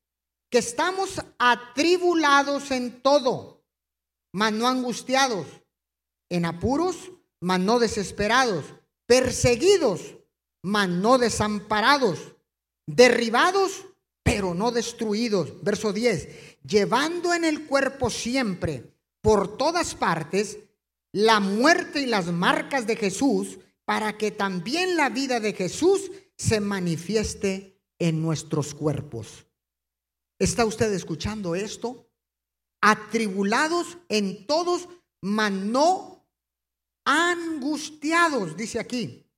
que 0.50 0.58
estamos 0.58 1.22
atribulados 1.38 2.72
en 2.72 3.02
todo, 3.02 3.64
mas 4.34 4.54
no 4.54 4.68
angustiados, 4.68 5.48
en 6.30 6.46
apuros, 6.46 7.12
mas 7.42 7.60
no 7.60 7.80
desesperados, 7.80 8.66
perseguidos, 9.06 10.18
mas 10.64 10.90
no 10.90 11.18
desamparados, 11.18 12.36
derribados, 12.88 13.86
pero 14.26 14.56
no 14.56 14.72
destruidos. 14.72 15.64
Verso 15.64 15.94
10, 15.94 16.64
llevando 16.64 17.32
en 17.36 17.46
el 17.46 17.68
cuerpo 17.68 18.10
siempre, 18.10 18.92
por 19.22 19.56
todas 19.56 19.94
partes, 19.94 20.58
la 21.12 21.40
muerte 21.40 22.02
y 22.02 22.08
las 22.08 22.26
marcas 22.26 22.88
de 22.88 22.96
Jesús, 22.96 23.60
para 23.86 24.18
que 24.18 24.32
también 24.32 24.98
la 24.98 25.10
vida 25.10 25.40
de 25.40 25.54
Jesús 25.54 26.12
se 26.36 26.60
manifieste 26.60 27.80
en 28.00 28.24
nuestros 28.24 28.74
cuerpos. 28.74 29.46
¿Está 30.40 30.66
usted 30.66 30.92
escuchando 30.92 31.54
esto? 31.54 32.10
Atribulados 32.82 34.00
en 34.10 34.48
todos, 34.48 34.90
mas 35.22 35.52
no 35.52 36.28
angustiados, 37.06 38.58
dice 38.58 38.80
aquí. 38.80 39.32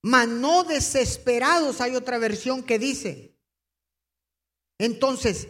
Mas 0.00 0.28
no 0.28 0.62
desesperados, 0.62 1.80
hay 1.80 1.96
otra 1.96 2.18
versión 2.18 2.62
que 2.62 2.78
dice. 2.78 3.27
Entonces, 4.78 5.48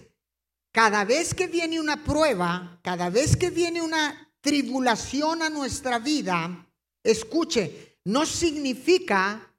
cada 0.73 1.05
vez 1.05 1.35
que 1.35 1.47
viene 1.47 1.79
una 1.79 2.05
prueba, 2.05 2.81
cada 2.83 3.11
vez 3.11 3.37
que 3.37 3.51
viene 3.51 3.83
una 3.83 4.33
tribulación 4.41 5.43
a 5.43 5.51
nuestra 5.51 5.99
vida, 5.99 6.67
escuche, 7.03 7.99
no 8.05 8.25
significa 8.27 9.55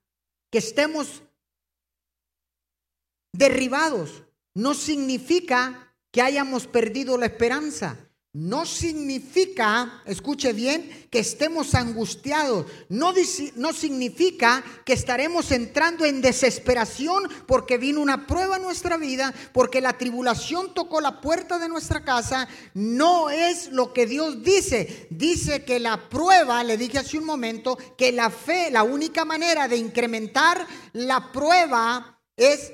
que 0.50 0.58
estemos 0.58 1.22
derribados 3.32 4.24
no 4.56 4.74
significa 4.74 5.96
que 6.12 6.22
hayamos 6.22 6.68
perdido 6.68 7.18
la 7.18 7.28
esperanza. 7.28 8.09
No 8.32 8.68
significa, 8.68 10.04
escuche 10.06 10.54
bien, 10.54 11.08
que 11.10 11.18
estemos 11.18 11.74
angustiados. 11.74 12.68
No, 12.88 13.12
no, 13.56 13.74
significa 13.74 14.64
que 14.86 14.94
estaremos 14.94 15.52
entrando 15.52 16.06
en 16.06 16.22
desesperación 16.22 17.24
porque 17.48 17.80
vino 17.80 18.00
una 18.02 18.28
prueba 18.28 18.58
en 18.58 18.62
nuestra 18.62 18.98
vida, 18.98 19.34
porque 19.52 19.82
la 19.82 19.98
tribulación 19.98 20.76
tocó 20.76 21.02
la 21.02 21.22
puerta 21.22 21.58
de 21.58 21.70
nuestra 21.70 22.04
casa. 22.04 22.48
No 22.76 23.32
es 23.32 23.72
lo 23.72 23.94
que 23.94 24.06
Dios 24.06 24.44
dice. 24.44 25.08
Dice 25.10 25.66
que 25.66 25.80
la 25.80 26.08
prueba, 26.08 26.64
le 26.64 26.78
dije 26.78 27.00
hace 27.00 27.18
un 27.18 27.26
momento, 27.26 27.80
que 27.98 28.12
la 28.12 28.30
fe, 28.30 28.70
la 28.70 28.84
única 28.84 29.26
manera 29.26 29.68
de 29.68 29.78
incrementar 29.78 30.68
la 30.94 31.32
prueba 31.32 32.22
es, 32.38 32.74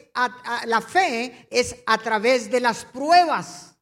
la 0.66 0.82
fe 0.82 1.48
es 1.50 1.78
a 1.86 1.98
través 1.98 2.52
de 2.52 2.60
las 2.60 2.84
pruebas. 2.84 3.75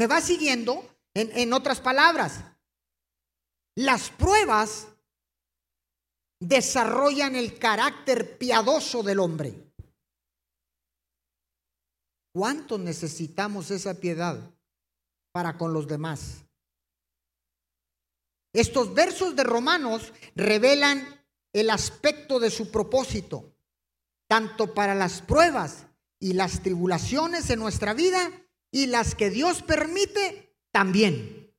¿Me 0.00 0.06
va 0.06 0.22
siguiendo? 0.22 0.82
En, 1.12 1.52
otras 1.52 1.78
palabras, 1.78 2.42
las 3.74 4.08
pruebas 4.08 4.86
desarrollan 6.40 7.36
el 7.36 7.58
carácter 7.58 8.38
piadoso 8.38 9.02
del 9.02 9.18
hombre. 9.18 9.52
¿Cuánto 12.32 12.78
necesitamos 12.78 13.70
esa 13.70 14.00
piedad 14.00 14.40
para 15.32 15.58
con 15.58 15.74
los 15.74 15.86
demás? 15.86 16.46
Estos 18.54 18.94
versos 18.94 19.36
de 19.36 19.44
Romanos 19.44 20.14
revelan 20.34 21.26
el 21.52 21.68
aspecto 21.68 22.40
de 22.40 22.50
su 22.50 22.70
propósito, 22.70 23.52
tanto 24.26 24.72
para 24.72 24.94
las 24.94 25.20
pruebas 25.20 25.84
y 26.18 26.32
las 26.32 26.62
tribulaciones 26.62 27.50
en 27.50 27.58
nuestra 27.58 27.92
vida 27.92 28.32
y 28.72 28.86
las 28.86 29.14
que 29.14 29.30
Dios 29.30 29.62
permite 29.62 30.56
también. 30.72 31.52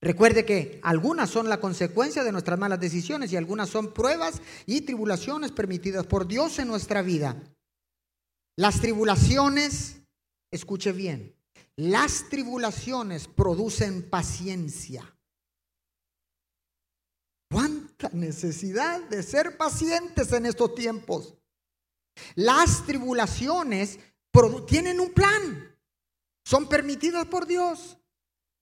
Recuerde 0.00 0.44
que 0.44 0.78
algunas 0.84 1.28
son 1.28 1.48
la 1.48 1.60
consecuencia 1.60 2.22
de 2.22 2.30
nuestras 2.30 2.58
malas 2.58 2.78
decisiones 2.78 3.32
y 3.32 3.36
algunas 3.36 3.68
son 3.68 3.92
pruebas 3.92 4.40
y 4.64 4.82
tribulaciones 4.82 5.50
permitidas 5.50 6.06
por 6.06 6.28
Dios 6.28 6.58
en 6.60 6.68
nuestra 6.68 7.02
vida. 7.02 7.42
Las 8.56 8.80
tribulaciones, 8.80 10.00
escuche 10.52 10.92
bien, 10.92 11.34
las 11.76 12.28
tribulaciones 12.28 13.26
producen 13.26 14.08
paciencia. 14.08 15.16
¿Cuánta 17.50 18.10
necesidad 18.10 19.00
de 19.08 19.22
ser 19.22 19.56
pacientes 19.56 20.32
en 20.32 20.46
estos 20.46 20.74
tiempos? 20.74 21.34
Las 22.34 22.84
tribulaciones 22.84 23.98
tienen 24.66 25.00
un 25.00 25.12
plan, 25.12 25.67
son 26.48 26.66
permitidas 26.66 27.26
por 27.26 27.46
Dios. 27.46 27.98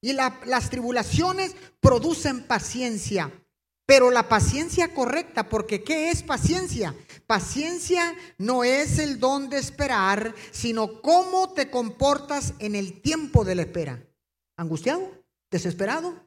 Y 0.00 0.12
las 0.12 0.70
tribulaciones 0.70 1.54
producen 1.78 2.44
paciencia. 2.44 3.32
Pero 3.86 4.10
la 4.10 4.28
paciencia 4.28 4.92
correcta, 4.92 5.48
porque 5.48 5.84
¿qué 5.84 6.10
es 6.10 6.24
paciencia? 6.24 6.96
Paciencia 7.28 8.16
no 8.38 8.64
es 8.64 8.98
el 8.98 9.20
don 9.20 9.48
de 9.48 9.58
esperar, 9.58 10.34
sino 10.50 11.00
cómo 11.00 11.52
te 11.52 11.70
comportas 11.70 12.54
en 12.58 12.74
el 12.74 13.00
tiempo 13.02 13.44
de 13.44 13.54
la 13.54 13.62
espera. 13.62 14.04
¿Angustiado? 14.56 15.24
¿Desesperado? 15.48 16.26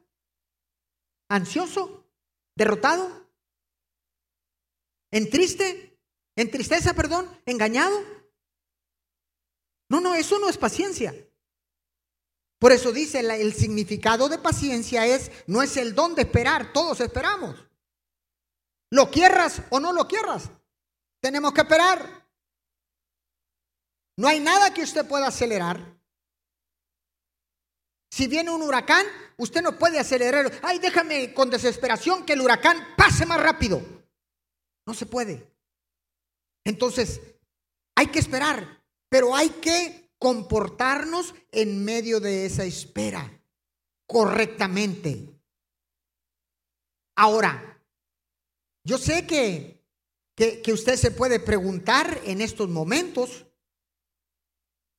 ¿Ansioso? 1.27 2.09
¿Derrotado? 2.55 3.29
¿En 5.11 5.29
triste? 5.29 5.99
¿En 6.37 6.49
tristeza, 6.49 6.93
perdón? 6.93 7.29
¿Engañado? 7.45 7.99
No, 9.89 9.99
no, 9.99 10.15
eso 10.15 10.39
no 10.39 10.47
es 10.47 10.57
paciencia. 10.57 11.13
Por 12.59 12.73
eso 12.73 12.91
dice 12.91 13.19
el 13.21 13.53
significado 13.53 14.27
de 14.27 14.37
paciencia 14.37 15.05
es, 15.05 15.31
no 15.47 15.63
es 15.63 15.77
el 15.77 15.95
don 15.95 16.13
de 16.13 16.23
esperar, 16.23 16.73
todos 16.73 16.99
esperamos. 16.99 17.65
Lo 18.91 19.09
quieras 19.09 19.61
o 19.69 19.79
no 19.79 19.93
lo 19.93 20.07
quieras, 20.07 20.49
tenemos 21.21 21.53
que 21.53 21.61
esperar. 21.61 22.27
No 24.17 24.27
hay 24.27 24.41
nada 24.41 24.73
que 24.73 24.83
usted 24.83 25.07
pueda 25.07 25.27
acelerar. 25.27 25.97
Si 28.11 28.27
viene 28.27 28.51
un 28.51 28.61
huracán, 28.61 29.05
usted 29.37 29.61
no 29.61 29.77
puede 29.77 29.97
acelerar. 29.97 30.51
Ay, 30.61 30.79
déjame 30.79 31.33
con 31.33 31.49
desesperación 31.49 32.25
que 32.25 32.33
el 32.33 32.41
huracán 32.41 32.95
pase 32.97 33.25
más 33.25 33.39
rápido. 33.39 33.81
No 34.85 34.93
se 34.93 35.05
puede. 35.05 35.49
Entonces, 36.65 37.21
hay 37.95 38.07
que 38.07 38.19
esperar, 38.19 38.83
pero 39.07 39.33
hay 39.33 39.49
que 39.49 40.08
comportarnos 40.19 41.33
en 41.51 41.83
medio 41.83 42.19
de 42.19 42.45
esa 42.45 42.65
espera 42.65 43.41
correctamente. 44.05 45.33
Ahora, 47.15 47.81
yo 48.83 48.97
sé 48.97 49.25
que, 49.25 49.83
que, 50.35 50.73
usted 50.73 50.95
se 50.95 51.11
puede 51.11 51.39
preguntar 51.39 52.21
en 52.25 52.41
estos 52.41 52.69
momentos, 52.69 53.45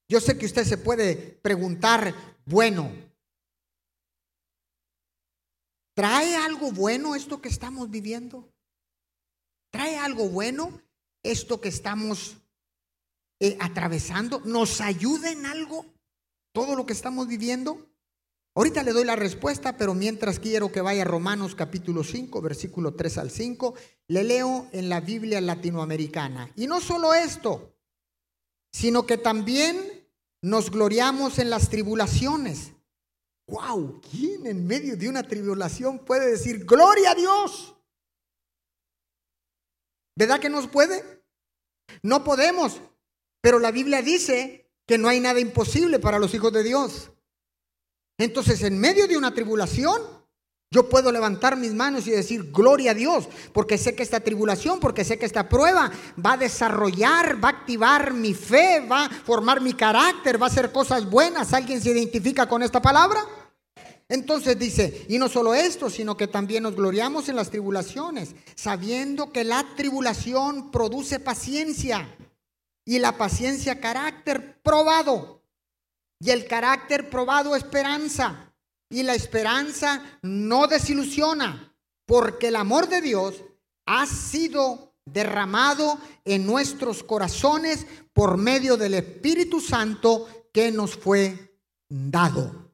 yo 0.08 0.20
sé 0.20 0.38
que 0.38 0.46
usted 0.46 0.64
se 0.64 0.78
puede 0.78 1.16
preguntar, 1.16 2.14
bueno, 2.44 2.92
¿trae 5.94 6.34
algo 6.36 6.72
bueno 6.72 7.14
esto 7.14 7.40
que 7.40 7.48
estamos 7.48 7.90
viviendo? 7.90 8.52
¿Trae 9.70 9.96
algo 9.96 10.28
bueno 10.28 10.82
esto 11.22 11.60
que 11.60 11.68
estamos 11.68 12.39
eh, 13.40 13.56
atravesando? 13.60 14.40
¿Nos 14.44 14.80
ayuda 14.80 15.30
en 15.30 15.46
algo 15.46 15.86
todo 16.52 16.76
lo 16.76 16.86
que 16.86 16.92
estamos 16.92 17.26
viviendo? 17.26 17.90
Ahorita 18.54 18.82
le 18.82 18.92
doy 18.92 19.04
la 19.04 19.16
respuesta, 19.16 19.76
pero 19.76 19.94
mientras 19.94 20.38
quiero 20.38 20.70
que 20.70 20.80
vaya 20.80 21.02
a 21.02 21.06
Romanos 21.06 21.54
capítulo 21.54 22.04
5, 22.04 22.42
versículo 22.42 22.94
3 22.94 23.18
al 23.18 23.30
5, 23.30 23.74
le 24.08 24.24
leo 24.24 24.68
en 24.72 24.88
la 24.88 25.00
Biblia 25.00 25.40
latinoamericana. 25.40 26.50
Y 26.56 26.66
no 26.66 26.80
solo 26.80 27.14
esto, 27.14 27.74
sino 28.72 29.06
que 29.06 29.16
también 29.16 29.76
nos 30.42 30.70
gloriamos 30.70 31.38
en 31.38 31.48
las 31.50 31.70
tribulaciones. 31.70 32.72
¡Wow! 33.46 34.00
¿Quién 34.10 34.46
en 34.46 34.66
medio 34.66 34.96
de 34.96 35.08
una 35.08 35.22
tribulación 35.22 35.98
puede 36.00 36.30
decir, 36.30 36.64
gloria 36.64 37.12
a 37.12 37.14
Dios? 37.14 37.76
¿Verdad 40.16 40.40
que 40.40 40.50
nos 40.50 40.66
puede? 40.66 41.24
No 42.02 42.24
podemos, 42.24 42.80
pero 43.40 43.58
la 43.58 43.70
Biblia 43.70 44.02
dice 44.02 44.70
que 44.86 44.98
no 44.98 45.08
hay 45.08 45.20
nada 45.20 45.40
imposible 45.40 45.98
para 45.98 46.18
los 46.18 46.34
hijos 46.34 46.52
de 46.52 46.62
Dios. 46.62 47.10
Entonces, 48.18 48.62
en 48.62 48.78
medio 48.78 49.06
de 49.06 49.16
una 49.16 49.32
tribulación, 49.32 50.02
yo 50.72 50.88
puedo 50.88 51.10
levantar 51.10 51.56
mis 51.56 51.74
manos 51.74 52.06
y 52.06 52.10
decir, 52.10 52.52
gloria 52.52 52.92
a 52.92 52.94
Dios, 52.94 53.28
porque 53.52 53.76
sé 53.76 53.96
que 53.96 54.04
esta 54.04 54.20
tribulación, 54.20 54.78
porque 54.78 55.04
sé 55.04 55.18
que 55.18 55.26
esta 55.26 55.48
prueba 55.48 55.90
va 56.24 56.34
a 56.34 56.36
desarrollar, 56.36 57.42
va 57.42 57.48
a 57.48 57.52
activar 57.52 58.12
mi 58.12 58.34
fe, 58.34 58.86
va 58.86 59.06
a 59.06 59.10
formar 59.10 59.60
mi 59.60 59.72
carácter, 59.72 60.40
va 60.40 60.46
a 60.46 60.50
hacer 60.50 60.70
cosas 60.70 61.10
buenas. 61.10 61.52
¿Alguien 61.52 61.80
se 61.80 61.90
identifica 61.90 62.48
con 62.48 62.62
esta 62.62 62.80
palabra? 62.80 63.20
Entonces 64.08 64.58
dice, 64.58 65.06
y 65.08 65.18
no 65.18 65.28
solo 65.28 65.54
esto, 65.54 65.88
sino 65.88 66.16
que 66.16 66.28
también 66.28 66.62
nos 66.62 66.76
gloriamos 66.76 67.28
en 67.28 67.36
las 67.36 67.50
tribulaciones, 67.50 68.34
sabiendo 68.54 69.32
que 69.32 69.44
la 69.44 69.64
tribulación 69.76 70.70
produce 70.70 71.18
paciencia 71.20 72.16
y 72.90 72.98
la 72.98 73.16
paciencia 73.16 73.78
carácter 73.78 74.60
probado 74.64 75.44
y 76.18 76.30
el 76.30 76.48
carácter 76.48 77.08
probado 77.08 77.54
esperanza 77.54 78.52
y 78.90 79.04
la 79.04 79.14
esperanza 79.14 80.18
no 80.22 80.66
desilusiona 80.66 81.72
porque 82.04 82.48
el 82.48 82.56
amor 82.56 82.88
de 82.88 83.00
Dios 83.00 83.44
ha 83.86 84.06
sido 84.06 84.96
derramado 85.04 86.00
en 86.24 86.44
nuestros 86.44 87.04
corazones 87.04 87.86
por 88.12 88.36
medio 88.36 88.76
del 88.76 88.94
Espíritu 88.94 89.60
Santo 89.60 90.26
que 90.52 90.72
nos 90.72 90.96
fue 90.96 91.60
dado. 91.88 92.72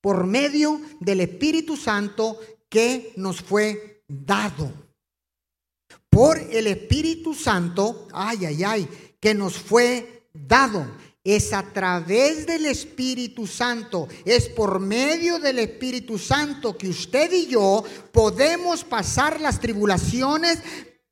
Por 0.00 0.24
medio 0.24 0.80
del 0.98 1.20
Espíritu 1.20 1.76
Santo 1.76 2.40
que 2.70 3.12
nos 3.16 3.42
fue 3.42 4.02
dado. 4.08 4.72
Por 6.08 6.38
el 6.38 6.68
Espíritu 6.68 7.34
Santo, 7.34 8.08
ay, 8.12 8.46
ay, 8.46 8.64
ay, 8.64 9.11
que 9.22 9.34
nos 9.34 9.54
fue 9.56 10.24
dado. 10.34 10.84
Es 11.22 11.52
a 11.52 11.62
través 11.62 12.44
del 12.44 12.66
Espíritu 12.66 13.46
Santo, 13.46 14.08
es 14.24 14.48
por 14.48 14.80
medio 14.80 15.38
del 15.38 15.60
Espíritu 15.60 16.18
Santo 16.18 16.76
que 16.76 16.88
usted 16.88 17.32
y 17.32 17.46
yo 17.46 17.84
podemos 18.10 18.82
pasar 18.82 19.40
las 19.40 19.60
tribulaciones, 19.60 20.58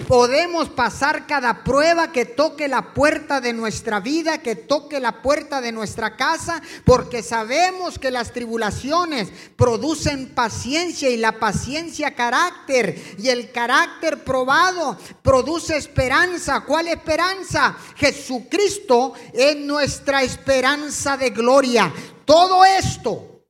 podemos 0.01 0.69
pasar 0.69 1.27
cada 1.27 1.63
prueba 1.63 2.13
que 2.13 2.25
toque 2.25 2.69
la 2.69 2.93
puerta 2.93 3.41
de 3.41 3.53
nuestra 3.53 4.01
vida, 4.01 4.39
que 4.39 4.57
toque 4.57 4.99
la 5.01 5.23
puerta 5.23 5.61
de 5.61 5.73
nuestra 5.73 6.17
casa, 6.17 6.63
porque 6.85 7.23
sabemos 7.23 7.99
que 7.99 8.11
las 8.11 8.33
tribulaciones 8.33 9.29
producen 9.57 10.35
paciencia 10.35 11.11
y 11.11 11.17
la 11.17 11.39
paciencia 11.39 12.15
carácter 12.15 13.01
y 13.19 13.29
el 13.29 13.53
carácter 13.53 14.25
probado 14.25 14.99
produce 15.23 15.77
esperanza. 15.77 16.61
¿Cuál 16.63 16.89
esperanza? 16.89 17.77
Jesucristo 17.97 19.15
es 19.33 19.57
nuestra 19.57 20.23
esperanza 20.23 21.17
de 21.17 21.31
gloria. 21.31 21.93
Todo 22.25 22.65
esto, 22.65 23.45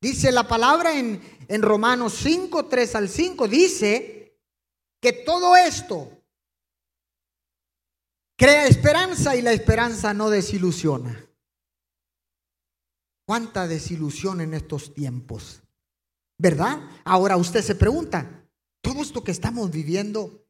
dice 0.00 0.32
la 0.32 0.46
palabra 0.48 0.98
en, 0.98 1.20
en 1.48 1.62
Romanos 1.62 2.14
5, 2.22 2.66
3 2.66 2.94
al 2.94 3.08
5, 3.08 3.48
dice 3.48 4.15
que 5.06 5.12
todo 5.12 5.54
esto 5.54 6.20
crea 8.36 8.66
esperanza 8.66 9.36
y 9.36 9.42
la 9.42 9.52
esperanza 9.52 10.12
no 10.12 10.30
desilusiona. 10.30 11.30
¿Cuánta 13.24 13.68
desilusión 13.68 14.40
en 14.40 14.52
estos 14.52 14.94
tiempos? 14.94 15.62
¿Verdad? 16.36 16.90
Ahora 17.04 17.36
usted 17.36 17.62
se 17.62 17.76
pregunta, 17.76 18.50
todo 18.82 19.00
esto 19.00 19.22
que 19.22 19.30
estamos 19.30 19.70
viviendo, 19.70 20.44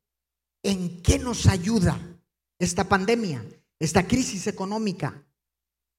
¿en 0.62 1.02
qué 1.02 1.18
nos 1.18 1.46
ayuda 1.48 2.00
esta 2.58 2.88
pandemia, 2.88 3.44
esta 3.78 4.08
crisis 4.08 4.46
económica? 4.46 5.22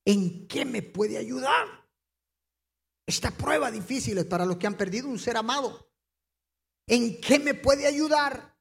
¿En 0.04 0.48
qué 0.48 0.65
me 0.65 0.82
puede 0.82 1.20
ayudar? 1.20 1.88
Esta 3.06 3.30
prueba 3.30 3.70
difícil 3.70 4.17
es 4.17 4.26
para 4.26 4.48
los 4.48 4.58
que 4.58 4.65
han 4.65 4.78
perdido 4.78 5.10
un 5.10 5.20
ser 5.20 5.38
amado. 5.38 5.87
¿En 6.88 7.19
qué 7.19 7.38
me 7.38 7.54
puede 7.54 7.86
ayudar? 7.86 8.56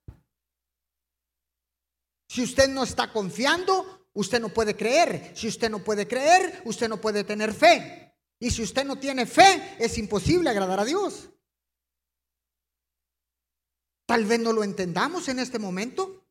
Si 2.28 2.42
usted 2.42 2.68
no 2.68 2.82
está 2.82 3.12
confiando, 3.12 4.08
usted 4.12 4.40
no 4.40 4.48
puede 4.48 4.76
creer. 4.76 5.32
Si 5.36 5.46
usted 5.46 5.70
no 5.70 5.84
puede 5.84 6.08
creer, 6.08 6.60
usted 6.64 6.88
no 6.88 7.00
puede 7.00 7.22
tener 7.22 7.54
fe. 7.54 8.14
Y 8.40 8.50
si 8.50 8.62
usted 8.62 8.84
no 8.84 8.96
tiene 8.96 9.26
fe, 9.26 9.76
es 9.78 9.96
imposible 9.96 10.50
agradar 10.50 10.80
a 10.80 10.84
Dios. 10.84 11.30
Tal 14.06 14.24
vez 14.24 14.40
no 14.40 14.52
lo 14.52 14.64
entendamos 14.64 15.28
en 15.28 15.38
este 15.38 15.58
momento, 15.58 16.26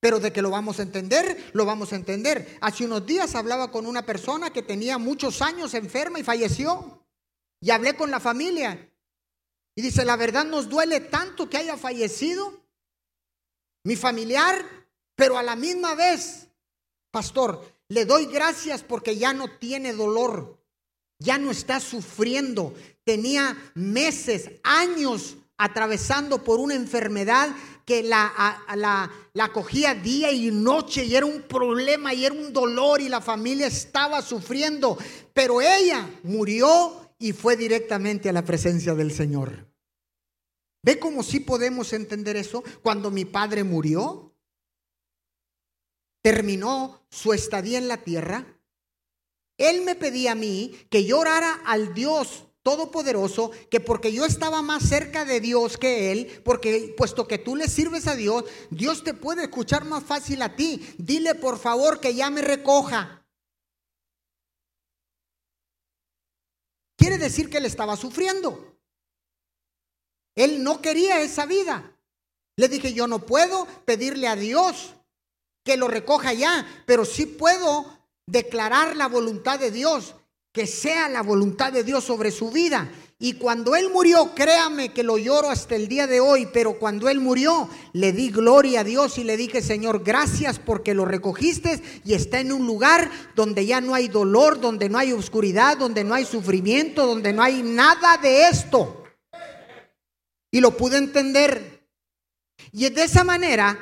pero 0.00 0.20
de 0.20 0.32
que 0.32 0.42
lo 0.42 0.50
vamos 0.50 0.78
a 0.78 0.82
entender, 0.82 1.50
lo 1.52 1.64
vamos 1.64 1.92
a 1.92 1.96
entender. 1.96 2.58
Hace 2.60 2.84
unos 2.84 3.06
días 3.06 3.34
hablaba 3.34 3.70
con 3.70 3.86
una 3.86 4.04
persona 4.04 4.50
que 4.50 4.62
tenía 4.62 4.98
muchos 4.98 5.42
años 5.42 5.74
enferma 5.74 6.18
y 6.18 6.24
falleció. 6.24 7.06
Y 7.60 7.70
hablé 7.70 7.96
con 7.96 8.10
la 8.10 8.20
familia. 8.20 8.91
Y 9.74 9.82
dice, 9.82 10.04
la 10.04 10.16
verdad 10.16 10.44
nos 10.44 10.68
duele 10.68 11.00
tanto 11.00 11.48
que 11.48 11.56
haya 11.56 11.76
fallecido 11.76 12.62
mi 13.84 13.96
familiar, 13.96 14.64
pero 15.14 15.38
a 15.38 15.42
la 15.42 15.56
misma 15.56 15.94
vez, 15.94 16.46
pastor, 17.10 17.64
le 17.88 18.04
doy 18.04 18.26
gracias 18.26 18.82
porque 18.82 19.16
ya 19.16 19.32
no 19.32 19.58
tiene 19.58 19.92
dolor, 19.92 20.58
ya 21.18 21.38
no 21.38 21.50
está 21.50 21.80
sufriendo. 21.80 22.74
Tenía 23.04 23.56
meses, 23.74 24.50
años 24.62 25.36
atravesando 25.56 26.42
por 26.42 26.58
una 26.58 26.74
enfermedad 26.74 27.50
que 27.84 28.02
la, 28.02 28.62
la, 28.74 29.10
la, 29.32 29.52
cogía 29.52 29.94
día 29.94 30.32
y 30.32 30.50
noche 30.50 31.04
y 31.04 31.14
era 31.14 31.26
un 31.26 31.42
problema 31.42 32.14
y 32.14 32.24
era 32.24 32.34
un 32.34 32.52
dolor 32.52 33.00
y 33.00 33.08
la 33.08 33.20
familia 33.20 33.66
estaba 33.66 34.22
sufriendo. 34.22 34.96
Pero 35.32 35.60
ella 35.60 36.08
murió 36.22 37.01
y 37.22 37.32
fue 37.32 37.56
directamente 37.56 38.28
a 38.28 38.32
la 38.32 38.44
presencia 38.44 38.94
del 38.94 39.12
Señor. 39.12 39.72
¿Ve 40.84 40.98
cómo 40.98 41.22
sí 41.22 41.38
podemos 41.38 41.92
entender 41.92 42.36
eso? 42.36 42.64
Cuando 42.82 43.12
mi 43.12 43.24
padre 43.24 43.62
murió, 43.62 44.34
terminó 46.20 47.06
su 47.10 47.32
estadía 47.32 47.78
en 47.78 47.86
la 47.86 47.98
tierra, 47.98 48.58
él 49.56 49.82
me 49.82 49.94
pedía 49.94 50.32
a 50.32 50.34
mí 50.34 50.74
que 50.90 51.04
yo 51.04 51.20
orara 51.20 51.60
al 51.64 51.94
Dios 51.94 52.46
todopoderoso, 52.64 53.52
que 53.70 53.78
porque 53.78 54.12
yo 54.12 54.24
estaba 54.24 54.60
más 54.60 54.82
cerca 54.82 55.24
de 55.24 55.40
Dios 55.40 55.78
que 55.78 56.10
Él, 56.10 56.42
porque 56.44 56.94
puesto 56.96 57.28
que 57.28 57.38
tú 57.38 57.54
le 57.54 57.68
sirves 57.68 58.08
a 58.08 58.16
Dios, 58.16 58.44
Dios 58.70 59.04
te 59.04 59.14
puede 59.14 59.42
escuchar 59.42 59.84
más 59.84 60.02
fácil 60.02 60.42
a 60.42 60.56
ti. 60.56 60.94
Dile 60.98 61.36
por 61.36 61.58
favor 61.58 62.00
que 62.00 62.14
ya 62.14 62.30
me 62.30 62.42
recoja. 62.42 63.21
Quiere 67.02 67.18
decir 67.18 67.50
que 67.50 67.58
él 67.58 67.64
estaba 67.64 67.96
sufriendo. 67.96 68.78
Él 70.36 70.62
no 70.62 70.80
quería 70.80 71.20
esa 71.20 71.46
vida. 71.46 71.98
Le 72.56 72.68
dije, 72.68 72.94
yo 72.94 73.08
no 73.08 73.26
puedo 73.26 73.66
pedirle 73.84 74.28
a 74.28 74.36
Dios 74.36 74.94
que 75.64 75.76
lo 75.76 75.88
recoja 75.88 76.32
ya, 76.32 76.64
pero 76.86 77.04
sí 77.04 77.26
puedo 77.26 77.98
declarar 78.24 78.94
la 78.94 79.08
voluntad 79.08 79.58
de 79.58 79.72
Dios 79.72 80.14
que 80.52 80.68
sea 80.68 81.08
la 81.08 81.22
voluntad 81.22 81.72
de 81.72 81.82
Dios 81.82 82.04
sobre 82.04 82.30
su 82.30 82.52
vida. 82.52 82.88
Y 83.24 83.34
cuando 83.34 83.76
Él 83.76 83.88
murió, 83.88 84.34
créame 84.34 84.92
que 84.92 85.04
lo 85.04 85.16
lloro 85.16 85.48
hasta 85.48 85.76
el 85.76 85.86
día 85.86 86.08
de 86.08 86.18
hoy, 86.18 86.48
pero 86.52 86.80
cuando 86.80 87.08
Él 87.08 87.20
murió, 87.20 87.70
le 87.92 88.10
di 88.12 88.32
gloria 88.32 88.80
a 88.80 88.84
Dios 88.84 89.16
y 89.16 89.22
le 89.22 89.36
dije, 89.36 89.62
Señor, 89.62 90.02
gracias 90.02 90.58
porque 90.58 90.92
lo 90.92 91.04
recogiste 91.04 91.80
y 92.04 92.14
está 92.14 92.40
en 92.40 92.50
un 92.50 92.66
lugar 92.66 93.08
donde 93.36 93.64
ya 93.64 93.80
no 93.80 93.94
hay 93.94 94.08
dolor, 94.08 94.60
donde 94.60 94.88
no 94.88 94.98
hay 94.98 95.12
oscuridad, 95.12 95.78
donde 95.78 96.02
no 96.02 96.14
hay 96.14 96.24
sufrimiento, 96.24 97.06
donde 97.06 97.32
no 97.32 97.44
hay 97.44 97.62
nada 97.62 98.16
de 98.16 98.48
esto. 98.48 99.04
Y 100.50 100.60
lo 100.60 100.76
pude 100.76 100.96
entender. 100.96 101.86
Y 102.72 102.90
de 102.90 103.04
esa 103.04 103.22
manera, 103.22 103.78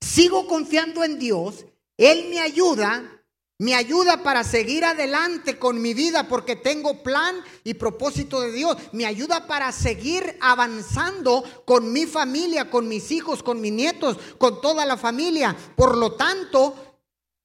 sigo 0.00 0.46
confiando 0.46 1.04
en 1.04 1.18
Dios, 1.18 1.66
Él 1.98 2.30
me 2.30 2.40
ayuda 2.40 3.19
me 3.60 3.74
ayuda 3.74 4.22
para 4.22 4.42
seguir 4.42 4.86
adelante 4.86 5.58
con 5.58 5.82
mi 5.82 5.92
vida 5.92 6.26
porque 6.26 6.56
tengo 6.56 7.02
plan 7.02 7.36
y 7.62 7.74
propósito 7.74 8.40
de 8.40 8.52
Dios. 8.52 8.74
Me 8.92 9.04
ayuda 9.04 9.46
para 9.46 9.70
seguir 9.70 10.38
avanzando 10.40 11.44
con 11.66 11.92
mi 11.92 12.06
familia, 12.06 12.70
con 12.70 12.88
mis 12.88 13.10
hijos, 13.10 13.42
con 13.42 13.60
mis 13.60 13.70
nietos, 13.70 14.16
con 14.38 14.62
toda 14.62 14.86
la 14.86 14.96
familia. 14.96 15.54
Por 15.76 15.98
lo 15.98 16.12
tanto, 16.14 16.74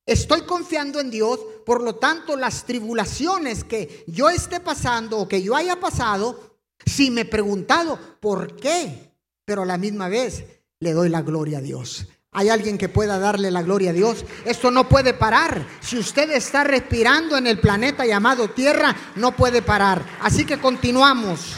estoy 0.05 0.43
confiando 0.43 1.01
en 1.01 1.11
Dios. 1.11 1.37
Por 1.65 1.83
lo 1.83 1.95
tanto, 1.95 2.37
las 2.37 2.63
tribulaciones 2.63 3.65
que 3.65 4.05
yo 4.07 4.29
esté 4.29 4.61
pasando 4.61 5.19
o 5.19 5.27
que 5.27 5.43
yo 5.43 5.53
haya 5.53 5.81
pasado, 5.81 6.59
si 6.85 7.11
me 7.11 7.21
he 7.21 7.25
preguntado 7.25 7.99
por 8.21 8.55
qué, 8.55 9.11
pero 9.43 9.63
a 9.63 9.65
la 9.65 9.77
misma 9.77 10.07
vez 10.07 10.45
le 10.79 10.93
doy 10.93 11.09
la 11.09 11.23
gloria 11.23 11.57
a 11.57 11.61
Dios. 11.61 12.07
¿Hay 12.37 12.49
alguien 12.49 12.77
que 12.77 12.89
pueda 12.89 13.17
darle 13.17 13.49
la 13.49 13.61
gloria 13.61 13.91
a 13.91 13.93
Dios? 13.93 14.25
Esto 14.43 14.69
no 14.69 14.89
puede 14.89 15.13
parar. 15.13 15.65
Si 15.79 15.97
usted 15.97 16.29
está 16.31 16.65
respirando 16.65 17.37
en 17.37 17.47
el 17.47 17.61
planeta 17.61 18.05
llamado 18.05 18.49
Tierra, 18.49 18.93
no 19.15 19.33
puede 19.37 19.61
parar. 19.61 20.05
Así 20.19 20.45
que 20.45 20.59
continuamos. 20.59 21.53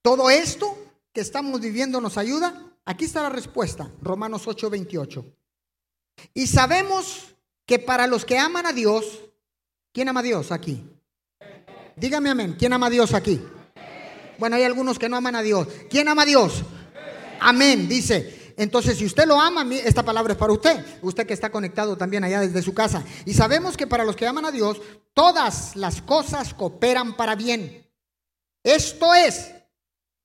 ¿Todo 0.00 0.30
esto 0.30 0.78
que 1.12 1.20
estamos 1.20 1.60
viviendo 1.60 2.00
nos 2.00 2.16
ayuda? 2.16 2.54
Aquí 2.86 3.04
está 3.04 3.20
la 3.20 3.28
respuesta, 3.28 3.90
Romanos 4.00 4.46
8:28. 4.46 5.22
Y 6.32 6.46
sabemos 6.46 7.34
que 7.66 7.78
para 7.78 8.06
los 8.06 8.24
que 8.24 8.38
aman 8.38 8.64
a 8.64 8.72
Dios, 8.72 9.04
¿quién 9.92 10.08
ama 10.08 10.20
a 10.20 10.22
Dios 10.22 10.52
aquí? 10.52 10.88
Dígame 11.96 12.30
amén, 12.30 12.56
¿quién 12.58 12.72
ama 12.72 12.86
a 12.86 12.90
Dios 12.90 13.12
aquí? 13.12 13.42
Bueno, 14.38 14.56
hay 14.56 14.62
algunos 14.62 14.98
que 14.98 15.10
no 15.10 15.16
aman 15.16 15.36
a 15.36 15.42
Dios. 15.42 15.68
¿Quién 15.90 16.08
ama 16.08 16.22
a 16.22 16.26
Dios? 16.26 16.64
Amén, 17.40 17.88
dice. 17.88 18.54
Entonces, 18.56 18.96
si 18.96 19.04
usted 19.04 19.26
lo 19.26 19.40
ama, 19.40 19.66
esta 19.74 20.02
palabra 20.02 20.32
es 20.32 20.38
para 20.38 20.52
usted. 20.52 20.84
Usted 21.02 21.26
que 21.26 21.34
está 21.34 21.50
conectado 21.50 21.96
también 21.96 22.24
allá 22.24 22.40
desde 22.40 22.62
su 22.62 22.72
casa. 22.72 23.04
Y 23.24 23.34
sabemos 23.34 23.76
que 23.76 23.86
para 23.86 24.04
los 24.04 24.16
que 24.16 24.26
aman 24.26 24.46
a 24.46 24.50
Dios, 24.50 24.80
todas 25.12 25.76
las 25.76 26.00
cosas 26.00 26.54
cooperan 26.54 27.16
para 27.16 27.34
bien. 27.34 27.86
Esto 28.62 29.14
es 29.14 29.52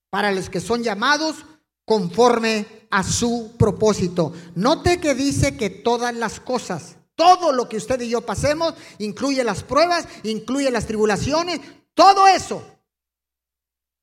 para 0.10 0.32
los 0.32 0.50
que 0.50 0.62
son 0.62 0.84
llamados 0.84 1.46
conforme 1.86 2.88
a 2.90 3.04
su 3.04 3.56
propósito. 3.58 4.34
Note 4.56 5.00
que 5.00 5.14
dice 5.14 5.58
que 5.58 5.70
todas 5.70 6.16
las 6.16 6.40
cosas, 6.40 6.96
todo 7.16 7.52
lo 7.52 7.68
que 7.68 7.78
usted 7.78 8.00
y 8.02 8.10
yo 8.10 8.22
pasemos, 8.22 8.74
incluye 9.00 9.44
las 9.44 9.64
pruebas, 9.64 10.08
incluye 10.24 10.72
las 10.72 10.88
tribulaciones, 10.88 11.60
todo 11.94 12.28
eso 12.28 12.64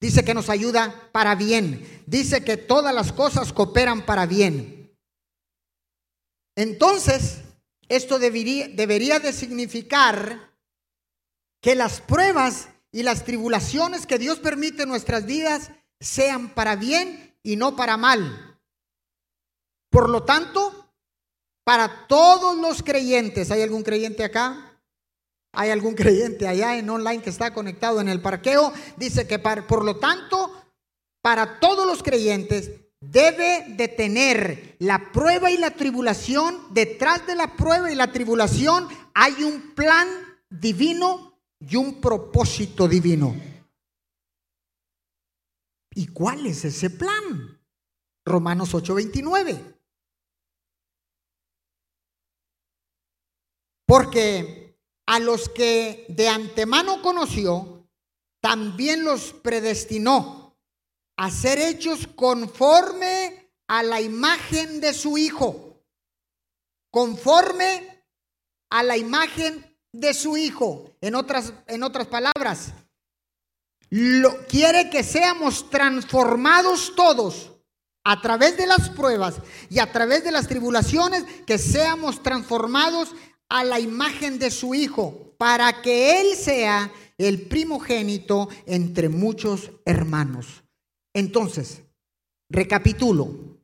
Dice 0.00 0.24
que 0.24 0.34
nos 0.34 0.48
ayuda 0.48 1.10
para 1.12 1.34
bien. 1.34 2.02
Dice 2.06 2.44
que 2.44 2.56
todas 2.56 2.94
las 2.94 3.12
cosas 3.12 3.52
cooperan 3.52 4.06
para 4.06 4.26
bien. 4.26 4.96
Entonces, 6.56 7.42
esto 7.88 8.18
debería, 8.18 8.68
debería 8.68 9.18
de 9.18 9.32
significar 9.32 10.54
que 11.60 11.74
las 11.74 12.00
pruebas 12.00 12.68
y 12.92 13.02
las 13.02 13.24
tribulaciones 13.24 14.06
que 14.06 14.18
Dios 14.18 14.38
permite 14.38 14.84
en 14.84 14.88
nuestras 14.88 15.26
vidas 15.26 15.70
sean 16.00 16.54
para 16.54 16.76
bien 16.76 17.36
y 17.42 17.56
no 17.56 17.76
para 17.76 17.96
mal. 17.96 18.60
Por 19.90 20.08
lo 20.08 20.24
tanto, 20.24 20.92
para 21.64 22.06
todos 22.06 22.56
los 22.56 22.82
creyentes, 22.82 23.50
¿hay 23.50 23.62
algún 23.62 23.82
creyente 23.82 24.24
acá? 24.24 24.67
Hay 25.52 25.70
algún 25.70 25.94
creyente 25.94 26.46
allá 26.46 26.76
en 26.76 26.88
online 26.90 27.22
que 27.22 27.30
está 27.30 27.52
conectado 27.52 28.00
en 28.00 28.08
el 28.08 28.20
parqueo. 28.20 28.72
Dice 28.96 29.26
que 29.26 29.38
por 29.38 29.84
lo 29.84 29.96
tanto, 29.96 30.52
para 31.22 31.58
todos 31.60 31.86
los 31.86 32.02
creyentes 32.02 32.70
debe 33.00 33.64
de 33.76 33.88
tener 33.88 34.76
la 34.78 35.12
prueba 35.12 35.50
y 35.50 35.56
la 35.56 35.70
tribulación. 35.70 36.58
Detrás 36.70 37.26
de 37.26 37.34
la 37.34 37.56
prueba 37.56 37.90
y 37.90 37.94
la 37.94 38.12
tribulación 38.12 38.88
hay 39.14 39.42
un 39.42 39.74
plan 39.74 40.08
divino 40.50 41.38
y 41.60 41.76
un 41.76 42.00
propósito 42.00 42.86
divino. 42.86 43.34
¿Y 45.94 46.06
cuál 46.08 46.46
es 46.46 46.64
ese 46.64 46.90
plan? 46.90 47.60
Romanos 48.24 48.74
8:29. 48.74 49.74
Porque 53.86 54.57
a 55.08 55.18
los 55.20 55.48
que 55.48 56.04
de 56.10 56.28
antemano 56.28 57.00
conoció, 57.00 57.88
también 58.42 59.04
los 59.04 59.32
predestinó 59.32 60.54
a 61.16 61.30
ser 61.30 61.58
hechos 61.58 62.06
conforme 62.14 63.50
a 63.68 63.82
la 63.82 64.02
imagen 64.02 64.82
de 64.82 64.92
su 64.92 65.16
Hijo. 65.16 65.82
Conforme 66.90 68.04
a 68.68 68.82
la 68.82 68.98
imagen 68.98 69.78
de 69.92 70.12
su 70.12 70.36
Hijo. 70.36 70.92
En 71.00 71.14
otras, 71.14 71.54
en 71.68 71.84
otras 71.84 72.06
palabras, 72.08 72.74
lo, 73.88 74.46
quiere 74.46 74.90
que 74.90 75.02
seamos 75.02 75.70
transformados 75.70 76.94
todos 76.94 77.52
a 78.04 78.20
través 78.20 78.58
de 78.58 78.66
las 78.66 78.90
pruebas 78.90 79.36
y 79.70 79.78
a 79.78 79.90
través 79.90 80.22
de 80.22 80.32
las 80.32 80.48
tribulaciones, 80.48 81.24
que 81.46 81.56
seamos 81.56 82.22
transformados 82.22 83.14
a 83.48 83.64
la 83.64 83.80
imagen 83.80 84.38
de 84.38 84.50
su 84.50 84.74
Hijo, 84.74 85.34
para 85.38 85.82
que 85.82 86.20
Él 86.20 86.36
sea 86.36 86.92
el 87.16 87.42
primogénito 87.42 88.48
entre 88.66 89.08
muchos 89.08 89.70
hermanos. 89.84 90.64
Entonces, 91.14 91.82
recapitulo. 92.50 93.58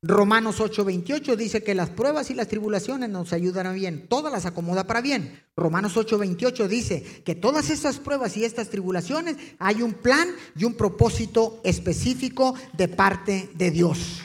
Romanos 0.00 0.60
8:28 0.60 1.34
dice 1.34 1.64
que 1.64 1.74
las 1.74 1.90
pruebas 1.90 2.30
y 2.30 2.34
las 2.34 2.46
tribulaciones 2.46 3.10
nos 3.10 3.32
ayudan 3.32 3.66
a 3.66 3.72
bien, 3.72 4.06
todas 4.06 4.32
las 4.32 4.46
acomoda 4.46 4.86
para 4.86 5.00
bien. 5.00 5.42
Romanos 5.56 5.96
8:28 5.96 6.68
dice 6.68 7.22
que 7.24 7.34
todas 7.34 7.68
estas 7.68 7.98
pruebas 7.98 8.36
y 8.36 8.44
estas 8.44 8.70
tribulaciones 8.70 9.36
hay 9.58 9.82
un 9.82 9.94
plan 9.94 10.28
y 10.54 10.64
un 10.64 10.74
propósito 10.74 11.60
específico 11.64 12.54
de 12.74 12.86
parte 12.86 13.50
de 13.54 13.72
Dios. 13.72 14.20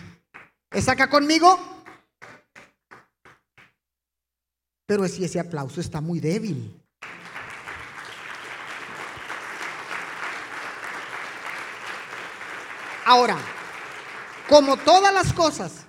¿Está 0.72 0.92
acá 0.92 1.10
conmigo? 1.10 1.58
Pero 4.86 5.08
si 5.08 5.24
ese 5.24 5.40
aplauso 5.40 5.80
está 5.80 6.02
muy 6.02 6.20
débil. 6.20 6.80
Ahora, 13.06 13.38
como 14.50 14.78
todas 14.78 15.14
las 15.14 15.34
cosas, 15.34 15.86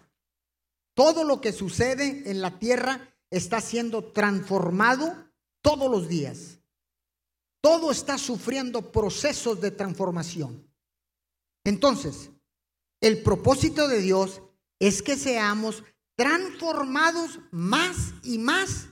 todo 0.94 1.24
lo 1.24 1.40
que 1.40 1.52
sucede 1.52 2.30
en 2.30 2.40
la 2.40 2.58
tierra 2.58 3.08
está 3.30 3.60
siendo 3.60 4.12
transformado 4.12 5.14
todos 5.60 5.90
los 5.90 6.08
días. 6.08 6.58
Todo 7.60 7.90
está 7.90 8.18
sufriendo 8.18 8.92
procesos 8.92 9.60
de 9.60 9.70
transformación. 9.70 10.68
Entonces, 11.64 12.30
el 13.00 13.22
propósito 13.22 13.88
de 13.88 14.00
Dios 14.00 14.42
es 14.78 15.02
que 15.02 15.16
seamos 15.16 15.82
transformados 16.16 17.40
más 17.50 18.14
y 18.22 18.38
más 18.38 18.88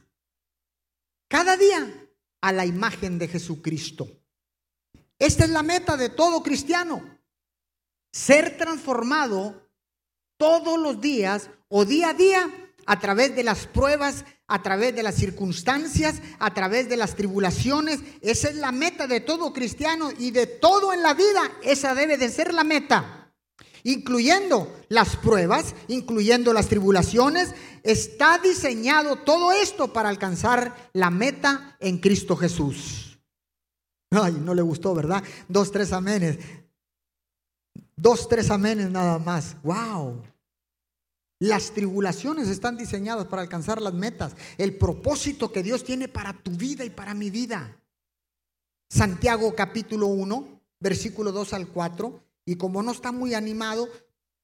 cada 1.29 1.57
día 1.57 2.09
a 2.41 2.53
la 2.53 2.67
imagen 2.67 3.19
de 3.19 3.29
Jesucristo. 3.29 4.09
Esta 5.19 5.45
es 5.45 5.51
la 5.51 5.63
meta 5.63 5.97
de 5.97 6.09
todo 6.09 6.43
cristiano 6.43 7.03
ser 8.13 8.59
transformado 8.59 9.71
todos 10.37 10.79
los 10.79 11.01
días 11.01 11.49
o 11.69 11.85
día 11.85 12.11
a 12.11 12.15
día 12.15 12.51
a 12.85 12.99
través 12.99 13.35
de 13.35 13.45
las 13.45 13.67
pruebas, 13.67 14.25
a 14.49 14.63
través 14.63 14.95
de 14.95 15.03
las 15.03 15.15
circunstancias, 15.15 16.21
a 16.39 16.53
través 16.53 16.89
de 16.89 16.97
las 16.97 17.15
tribulaciones. 17.15 18.01
Esa 18.21 18.49
es 18.51 18.57
la 18.57 18.73
meta 18.73 19.07
de 19.07 19.21
todo 19.21 19.53
cristiano 19.53 20.11
y 20.19 20.33
de 20.33 20.47
todo 20.47 20.93
en 20.93 21.03
la 21.03 21.15
vida. 21.15 21.41
Esa 21.63 21.95
debe 21.95 22.19
de 22.19 22.29
ser 22.29 22.53
la 22.53 22.65
meta. 22.65 23.22
Incluyendo 23.85 24.73
las 24.88 25.16
pruebas, 25.16 25.75
incluyendo 25.88 26.53
las 26.53 26.68
tribulaciones, 26.68 27.55
está 27.83 28.38
diseñado 28.38 29.16
todo 29.16 29.53
esto 29.53 29.92
para 29.92 30.09
alcanzar 30.09 30.90
la 30.92 31.11
meta 31.11 31.77
en 31.81 31.99
Cristo 31.99 32.37
Jesús. 32.37 33.18
Ay, 34.11 34.33
no 34.33 34.55
le 34.55 34.62
gustó, 34.62 34.95
¿verdad? 34.95 35.23
Dos, 35.49 35.73
tres 35.73 35.92
amenes. 35.92 36.38
Dos, 37.97 38.29
tres 38.29 38.51
amenes 38.51 38.90
nada 38.90 39.18
más. 39.18 39.57
¡Wow! 39.62 40.23
Las 41.40 41.73
tribulaciones 41.73 42.49
están 42.49 42.77
diseñadas 42.77 43.27
para 43.27 43.42
alcanzar 43.42 43.83
las 43.83 43.95
metas, 43.95 44.37
el 44.59 44.77
propósito 44.77 45.51
que 45.51 45.64
Dios 45.64 45.83
tiene 45.83 46.07
para 46.07 46.33
tu 46.35 46.53
vida 46.53 46.85
y 46.85 46.90
para 46.90 47.14
mi 47.14 47.31
vida. 47.31 47.81
Santiago 48.88 49.53
capítulo 49.55 50.07
1, 50.07 50.61
versículo 50.79 51.33
2 51.33 51.55
al 51.55 51.66
4. 51.68 52.23
Y 52.45 52.57
como 52.57 52.83
no 52.83 52.93
está 52.93 53.13
muy 53.13 53.35
animado, 53.35 53.89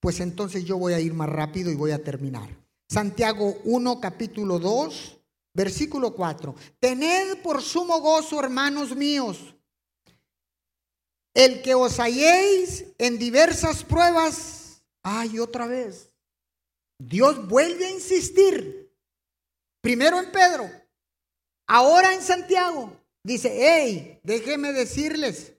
pues 0.01 0.21
entonces 0.21 0.65
yo 0.65 0.79
voy 0.79 0.93
a 0.93 1.01
ir 1.01 1.13
más 1.15 1.29
rápido 1.29 1.71
y 1.71 1.75
voy 1.75 1.91
a 1.91 2.03
terminar. 2.03 2.49
Santiago 2.89 3.59
1, 3.65 4.01
capítulo 4.01 4.59
2, 4.59 5.21
versículo 5.53 6.15
4. 6.15 6.55
Tened 6.79 7.43
por 7.43 7.61
sumo 7.63 8.01
gozo, 8.01 8.41
hermanos 8.41 8.95
míos, 8.97 9.55
el 11.35 11.63
que 11.63 11.75
os 11.75 11.99
halléis 11.99 12.87
en 12.99 13.19
diversas 13.19 13.85
pruebas, 13.85 14.83
ay, 15.03 15.39
otra 15.39 15.67
vez. 15.67 16.11
Dios 16.99 17.47
vuelve 17.47 17.87
a 17.87 17.91
insistir. 17.91 18.93
Primero 19.81 20.19
en 20.19 20.33
Pedro, 20.33 20.71
ahora 21.67 22.15
en 22.15 22.23
Santiago. 22.23 22.93
Dice, 23.23 23.53
hey, 23.53 24.21
déjeme 24.23 24.73
decirles 24.73 25.53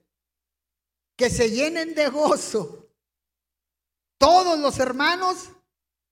que 1.20 1.28
se 1.28 1.50
llenen 1.50 1.94
de 1.94 2.08
gozo 2.08 2.88
todos 4.16 4.58
los 4.58 4.78
hermanos 4.78 5.50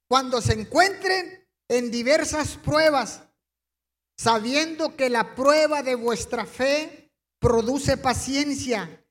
cuando 0.06 0.42
se 0.42 0.52
encuentren 0.52 1.48
en 1.66 1.90
diversas 1.90 2.58
pruebas, 2.58 3.22
sabiendo 4.18 4.96
que 4.96 5.08
la 5.08 5.34
prueba 5.34 5.82
de 5.82 5.94
vuestra 5.94 6.44
fe 6.44 7.10
produce 7.38 7.96
paciencia 7.96 9.02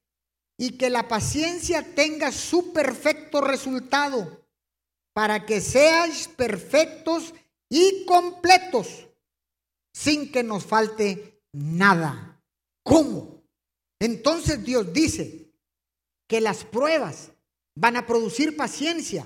y 0.56 0.78
que 0.78 0.92
la 0.92 1.08
paciencia 1.08 1.96
tenga 1.96 2.32
su 2.32 2.72
perfecto 2.74 3.42
resultado, 3.42 4.48
para 5.14 5.48
que 5.48 5.62
seáis 5.62 6.28
perfectos 6.28 7.34
y 7.70 8.06
completos, 8.06 9.08
sin 9.96 10.32
que 10.32 10.44
nos 10.44 10.64
falte 10.64 11.42
nada. 11.54 12.40
¿Cómo? 12.84 13.42
Entonces 14.00 14.64
Dios 14.64 14.94
dice 14.94 15.47
que 16.28 16.42
las 16.42 16.64
pruebas 16.64 17.32
van 17.76 17.96
a 17.96 18.06
producir 18.06 18.58
paciencia, 18.58 19.26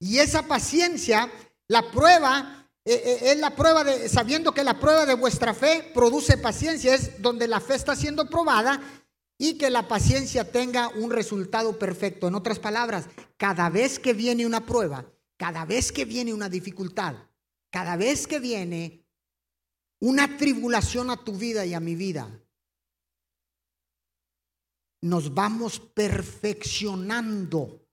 y 0.00 0.18
esa 0.18 0.48
paciencia, 0.48 1.30
la 1.68 1.90
prueba, 1.90 2.66
eh, 2.84 3.02
eh, 3.04 3.18
es 3.32 3.38
la 3.38 3.54
prueba 3.54 3.84
de, 3.84 4.08
sabiendo 4.08 4.52
que 4.52 4.64
la 4.64 4.80
prueba 4.80 5.04
de 5.04 5.14
vuestra 5.14 5.52
fe 5.52 5.90
produce 5.94 6.38
paciencia, 6.38 6.94
es 6.94 7.20
donde 7.20 7.46
la 7.46 7.60
fe 7.60 7.74
está 7.74 7.94
siendo 7.94 8.28
probada 8.28 8.80
y 9.36 9.58
que 9.58 9.68
la 9.68 9.86
paciencia 9.86 10.50
tenga 10.50 10.88
un 10.88 11.10
resultado 11.10 11.78
perfecto. 11.78 12.28
En 12.28 12.34
otras 12.34 12.58
palabras, 12.58 13.06
cada 13.36 13.68
vez 13.68 13.98
que 13.98 14.14
viene 14.14 14.46
una 14.46 14.64
prueba, 14.64 15.04
cada 15.36 15.66
vez 15.66 15.92
que 15.92 16.06
viene 16.06 16.32
una 16.32 16.48
dificultad, 16.48 17.14
cada 17.70 17.96
vez 17.96 18.26
que 18.26 18.40
viene 18.40 19.04
una 20.00 20.38
tribulación 20.38 21.10
a 21.10 21.22
tu 21.22 21.34
vida 21.34 21.66
y 21.66 21.74
a 21.74 21.80
mi 21.80 21.94
vida, 21.94 22.28
nos 25.02 25.34
vamos 25.34 25.80
perfeccionando 25.80 27.86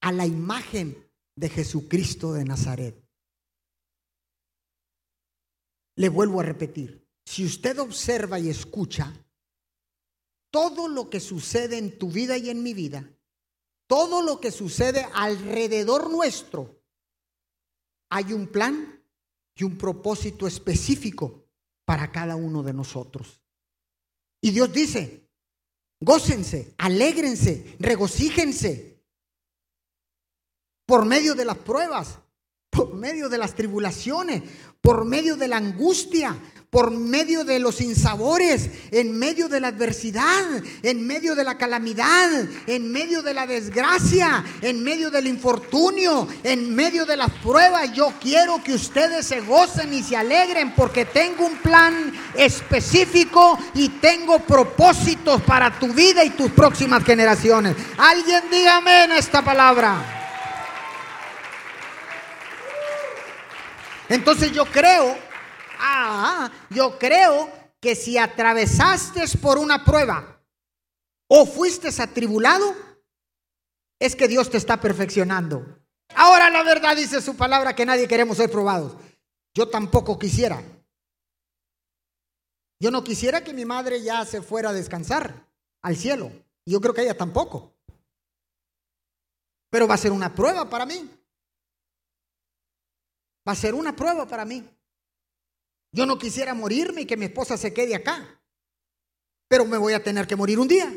a 0.00 0.12
la 0.12 0.26
imagen 0.26 1.10
de 1.36 1.48
Jesucristo 1.48 2.32
de 2.32 2.44
Nazaret. 2.44 3.02
Le 5.96 6.08
vuelvo 6.08 6.40
a 6.40 6.44
repetir, 6.44 7.06
si 7.24 7.44
usted 7.44 7.78
observa 7.78 8.38
y 8.38 8.48
escucha, 8.48 9.12
todo 10.50 10.88
lo 10.88 11.10
que 11.10 11.20
sucede 11.20 11.78
en 11.78 11.98
tu 11.98 12.10
vida 12.10 12.36
y 12.36 12.50
en 12.50 12.62
mi 12.62 12.74
vida, 12.74 13.08
todo 13.88 14.22
lo 14.22 14.40
que 14.40 14.50
sucede 14.50 15.06
alrededor 15.14 16.10
nuestro, 16.10 16.82
hay 18.10 18.32
un 18.32 18.46
plan 18.46 19.02
y 19.56 19.64
un 19.64 19.76
propósito 19.76 20.46
específico 20.46 21.44
para 21.84 22.12
cada 22.12 22.36
uno 22.36 22.62
de 22.62 22.72
nosotros. 22.72 23.42
Y 24.40 24.50
Dios 24.50 24.72
dice, 24.72 25.23
gócense, 26.00 26.74
alégrense, 26.78 27.76
regocíjense. 27.78 29.02
Por 30.86 31.06
medio 31.06 31.34
de 31.34 31.44
las 31.44 31.56
pruebas, 31.58 32.18
por 32.70 32.94
medio 32.94 33.28
de 33.28 33.38
las 33.38 33.54
tribulaciones, 33.54 34.42
por 34.84 35.06
medio 35.06 35.34
de 35.34 35.48
la 35.48 35.56
angustia, 35.56 36.36
por 36.68 36.90
medio 36.90 37.42
de 37.42 37.58
los 37.58 37.80
insabores, 37.80 38.68
en 38.90 39.18
medio 39.18 39.48
de 39.48 39.58
la 39.58 39.68
adversidad, 39.68 40.62
en 40.82 41.06
medio 41.06 41.34
de 41.34 41.42
la 41.42 41.56
calamidad, 41.56 42.46
en 42.66 42.92
medio 42.92 43.22
de 43.22 43.32
la 43.32 43.46
desgracia, 43.46 44.44
en 44.60 44.84
medio 44.84 45.10
del 45.10 45.26
infortunio, 45.26 46.28
en 46.42 46.74
medio 46.74 47.06
de 47.06 47.16
las 47.16 47.30
pruebas. 47.30 47.94
Yo 47.94 48.12
quiero 48.20 48.62
que 48.62 48.74
ustedes 48.74 49.24
se 49.24 49.40
gocen 49.40 49.94
y 49.94 50.02
se 50.02 50.18
alegren 50.18 50.74
porque 50.74 51.06
tengo 51.06 51.46
un 51.46 51.56
plan 51.56 52.12
específico 52.34 53.58
y 53.72 53.88
tengo 53.88 54.40
propósitos 54.40 55.40
para 55.44 55.78
tu 55.78 55.94
vida 55.94 56.22
y 56.22 56.30
tus 56.30 56.50
próximas 56.50 57.02
generaciones. 57.04 57.74
Alguien 57.96 58.42
dígame 58.50 59.04
en 59.04 59.12
esta 59.12 59.42
palabra. 59.42 60.23
Entonces 64.08 64.52
yo 64.52 64.64
creo 64.66 65.16
Ah, 65.78 66.50
yo 66.70 66.98
creo 66.98 67.50
que 67.80 67.94
si 67.94 68.16
atravesaste 68.16 69.22
por 69.38 69.58
una 69.58 69.84
prueba 69.84 70.42
o 71.28 71.46
fuiste 71.46 71.90
atribulado, 72.02 72.74
es 74.00 74.16
que 74.16 74.28
Dios 74.28 74.50
te 74.50 74.56
está 74.56 74.80
perfeccionando. 74.80 75.82
Ahora 76.14 76.50
la 76.50 76.62
verdad 76.62 76.96
dice 76.96 77.20
su 77.20 77.36
palabra 77.36 77.74
que 77.74 77.86
nadie 77.86 78.08
queremos 78.08 78.36
ser 78.36 78.50
probados. 78.50 78.96
Yo 79.54 79.68
tampoco 79.68 80.18
quisiera. 80.18 80.62
Yo 82.80 82.90
no 82.90 83.04
quisiera 83.04 83.42
que 83.42 83.52
mi 83.52 83.64
madre 83.64 84.02
ya 84.02 84.24
se 84.24 84.42
fuera 84.42 84.70
a 84.70 84.72
descansar 84.72 85.46
al 85.82 85.96
cielo. 85.96 86.30
Yo 86.66 86.80
creo 86.80 86.94
que 86.94 87.02
ella 87.02 87.16
tampoco. 87.16 87.72
Pero 89.70 89.86
va 89.86 89.94
a 89.94 89.98
ser 89.98 90.12
una 90.12 90.34
prueba 90.34 90.68
para 90.68 90.86
mí. 90.86 91.10
Va 93.46 93.52
a 93.52 93.56
ser 93.56 93.74
una 93.74 93.94
prueba 93.94 94.26
para 94.26 94.44
mí. 94.44 94.64
Yo 95.92 96.06
no 96.06 96.18
quisiera 96.18 96.54
morirme 96.54 97.02
y 97.02 97.06
que 97.06 97.16
mi 97.16 97.26
esposa 97.26 97.56
se 97.56 97.72
quede 97.72 97.94
acá. 97.94 98.40
pero 99.46 99.64
me 99.64 99.78
voy 99.78 99.92
a 99.92 100.02
tener 100.02 100.26
que 100.26 100.34
morir 100.34 100.58
un 100.58 100.66
día. 100.66 100.92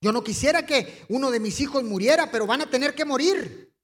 Yo 0.00 0.12
no 0.12 0.24
quisiera 0.24 0.64
que 0.64 1.04
uno 1.08 1.30
de 1.30 1.40
mis 1.40 1.60
hijos 1.60 1.82
muriera, 1.84 2.30
pero 2.30 2.46
van 2.46 2.62
a 2.62 2.70
tener 2.70 2.94
que 2.94 3.04
morir. 3.04 3.74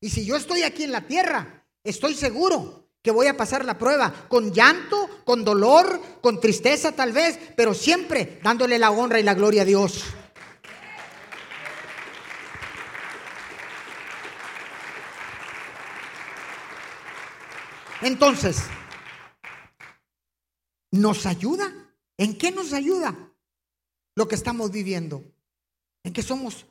Y 0.00 0.08
si 0.08 0.24
yo 0.24 0.36
estoy 0.36 0.62
aquí 0.62 0.84
en 0.84 0.92
la 0.92 1.06
tierra, 1.06 1.66
estoy 1.84 2.14
seguro 2.14 2.88
que 3.02 3.10
voy 3.10 3.26
a 3.26 3.36
pasar 3.36 3.64
la 3.64 3.76
prueba 3.76 4.26
con 4.28 4.52
llanto, 4.52 5.22
con 5.24 5.44
dolor, 5.44 6.00
con 6.22 6.40
tristeza 6.40 6.92
tal 6.92 7.12
vez, 7.12 7.38
pero 7.56 7.74
siempre 7.74 8.40
dándole 8.42 8.78
la 8.78 8.90
honra 8.90 9.20
y 9.20 9.22
la 9.22 9.34
gloria 9.34 9.62
a 9.62 9.66
Dios. 9.66 10.02
Entonces, 18.02 18.58
¿nos 20.90 21.26
ayuda? 21.26 21.72
¿En 22.18 22.36
qué 22.36 22.50
nos 22.50 22.72
ayuda 22.72 23.14
lo 24.14 24.28
que 24.28 24.34
estamos 24.34 24.70
viviendo? 24.70 25.24
En 26.02 26.12
que 26.12 26.22
somos 26.22 26.66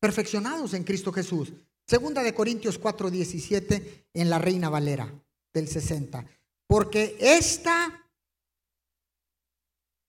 perfeccionados 0.00 0.74
en 0.74 0.84
Cristo 0.84 1.12
Jesús. 1.12 1.52
Segunda 1.86 2.22
de 2.22 2.34
Corintios 2.34 2.78
4:17 2.78 4.08
en 4.12 4.30
la 4.30 4.38
Reina 4.38 4.68
Valera 4.68 5.12
del 5.52 5.68
60. 5.68 6.24
Porque 6.66 7.16
esta 7.18 8.06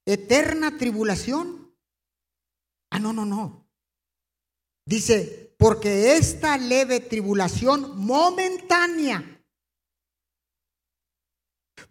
eterna 0.05 0.77
tribulación, 0.77 1.73
ah, 2.89 2.99
no, 2.99 3.13
no, 3.13 3.25
no. 3.25 3.65
Dice, 4.85 5.55
porque 5.57 6.17
esta 6.17 6.57
leve 6.57 6.99
tribulación 6.99 7.97
momentánea 7.97 9.38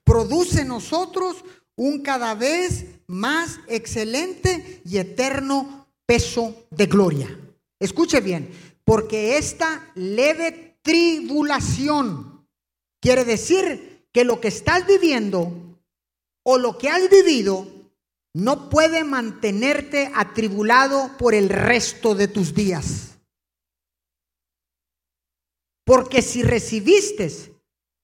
produce 0.09 0.63
en 0.63 0.69
nosotros 0.69 1.45
un 1.77 2.03
cada 2.03 2.35
vez 2.35 2.87
más 3.07 3.61
excelente 3.69 4.81
y 4.87 4.97
eterno 4.97 5.87
peso 6.07 6.67
de 6.71 6.87
gloria. 6.87 7.39
Escuche 7.79 8.23
bien, 8.23 8.51
porque 8.85 9.37
esta 9.37 9.93
leve 9.95 10.79
tribulación 10.81 12.49
quiere 13.03 13.27
decir 13.27 14.09
que 14.11 14.25
lo 14.25 14.41
que 14.41 14.49
estás 14.49 14.87
viviendo 14.87 15.79
o 16.43 16.57
lo 16.57 16.79
que 16.79 16.89
has 16.89 17.11
vivido 17.11 17.69
no 18.35 18.71
puede 18.71 19.05
mantenerte 19.05 20.11
atribulado 20.15 21.19
por 21.19 21.35
el 21.35 21.51
resto 21.51 22.15
de 22.15 22.29
tus 22.29 22.55
días. 22.55 23.19
Porque 25.85 26.23
si 26.23 26.43
recibiste 26.43 27.31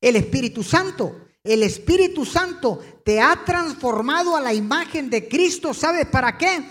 el 0.02 0.16
Espíritu 0.16 0.62
Santo, 0.62 1.23
el 1.44 1.62
Espíritu 1.62 2.24
Santo 2.24 2.80
te 3.04 3.20
ha 3.20 3.44
transformado 3.44 4.34
a 4.34 4.40
la 4.40 4.54
imagen 4.54 5.10
de 5.10 5.28
Cristo. 5.28 5.74
¿Sabes 5.74 6.06
para 6.06 6.38
qué? 6.38 6.64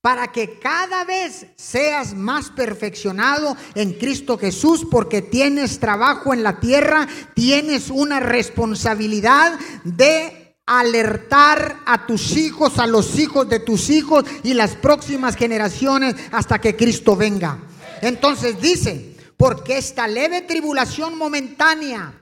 Para 0.00 0.28
que 0.30 0.58
cada 0.60 1.04
vez 1.04 1.46
seas 1.56 2.14
más 2.14 2.50
perfeccionado 2.50 3.56
en 3.74 3.92
Cristo 3.94 4.38
Jesús, 4.38 4.86
porque 4.88 5.20
tienes 5.20 5.80
trabajo 5.80 6.32
en 6.32 6.44
la 6.44 6.60
tierra, 6.60 7.08
tienes 7.34 7.90
una 7.90 8.20
responsabilidad 8.20 9.58
de 9.82 10.56
alertar 10.64 11.80
a 11.84 12.06
tus 12.06 12.36
hijos, 12.36 12.78
a 12.78 12.86
los 12.86 13.18
hijos 13.18 13.48
de 13.48 13.58
tus 13.58 13.90
hijos 13.90 14.24
y 14.44 14.54
las 14.54 14.76
próximas 14.76 15.34
generaciones 15.34 16.14
hasta 16.30 16.60
que 16.60 16.76
Cristo 16.76 17.16
venga. 17.16 17.58
Entonces 18.00 18.60
dice, 18.62 19.16
porque 19.36 19.78
esta 19.78 20.06
leve 20.06 20.42
tribulación 20.42 21.18
momentánea, 21.18 22.19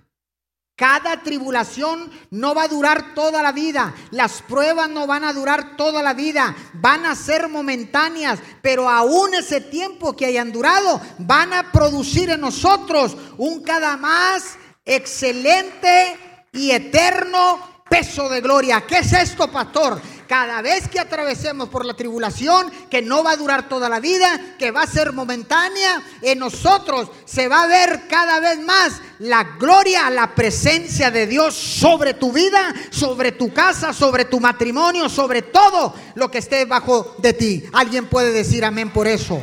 cada 0.79 1.25
tribulación 1.25 2.09
no 2.31 2.55
va 2.55 2.63
a 2.63 2.69
durar 2.69 3.13
toda 3.13 3.43
la 3.43 3.51
vida. 3.51 3.93
Las 4.13 4.43
pruebas 4.43 4.89
no 4.89 5.09
van 5.09 5.25
a 5.25 5.33
durar 5.33 5.77
toda 5.77 6.05
la 6.05 6.15
vida. 6.15 6.55
Van 6.75 7.05
a 7.05 7.17
ser 7.17 7.49
momentáneas. 7.49 8.39
Pero 8.63 8.89
aún 8.89 9.35
ese 9.35 9.61
tiempo 9.61 10.15
que 10.15 10.27
hayan 10.27 10.53
durado 10.53 11.01
van 11.19 11.53
a 11.53 11.73
producir 11.73 12.31
en 12.31 12.41
nosotros 12.41 13.17
un 13.39 13.61
cada 13.65 13.97
más 13.97 14.57
excelente 14.85 16.17
y 16.53 16.71
eterno 16.71 17.59
peso 17.91 18.29
de 18.29 18.41
gloria. 18.41 18.85
¿Qué 18.87 18.99
es 18.99 19.13
esto, 19.13 19.51
pastor? 19.51 20.01
Cada 20.29 20.63
vez 20.63 20.87
que 20.89 21.01
atravesemos 21.01 21.69
por 21.71 21.85
la 21.85 21.95
tribulación, 21.95 22.71
que 22.91 23.03
no 23.03 23.25
va 23.25 23.33
a 23.33 23.37
durar 23.37 23.69
toda 23.69 23.89
la 23.89 23.99
vida, 23.99 24.41
que 24.59 24.71
va 24.71 24.83
a 24.83 24.87
ser 24.87 25.13
momentánea, 25.13 26.03
en 26.23 26.39
nosotros 26.39 27.11
se 27.25 27.49
va 27.49 27.63
a 27.63 27.67
ver 27.67 28.03
cada 28.09 28.39
vez 28.39 28.61
más 28.61 29.01
la 29.19 29.43
gloria, 29.59 30.11
la 30.11 30.35
presencia 30.35 31.11
de 31.11 31.27
Dios 31.27 31.55
sobre 31.55 32.15
tu 32.15 32.31
vida, 32.31 32.75
sobre 32.91 33.33
tu 33.33 33.53
casa, 33.53 33.93
sobre 33.93 34.27
tu 34.27 34.39
matrimonio, 34.39 35.09
sobre 35.09 35.43
todo 35.43 35.95
lo 36.15 36.31
que 36.31 36.39
esté 36.39 36.67
bajo 36.67 37.17
de 37.19 37.33
ti. 37.33 37.65
Alguien 37.73 38.07
puede 38.07 38.31
decir 38.31 38.65
amén 38.65 38.91
por 38.91 39.09
eso. 39.09 39.41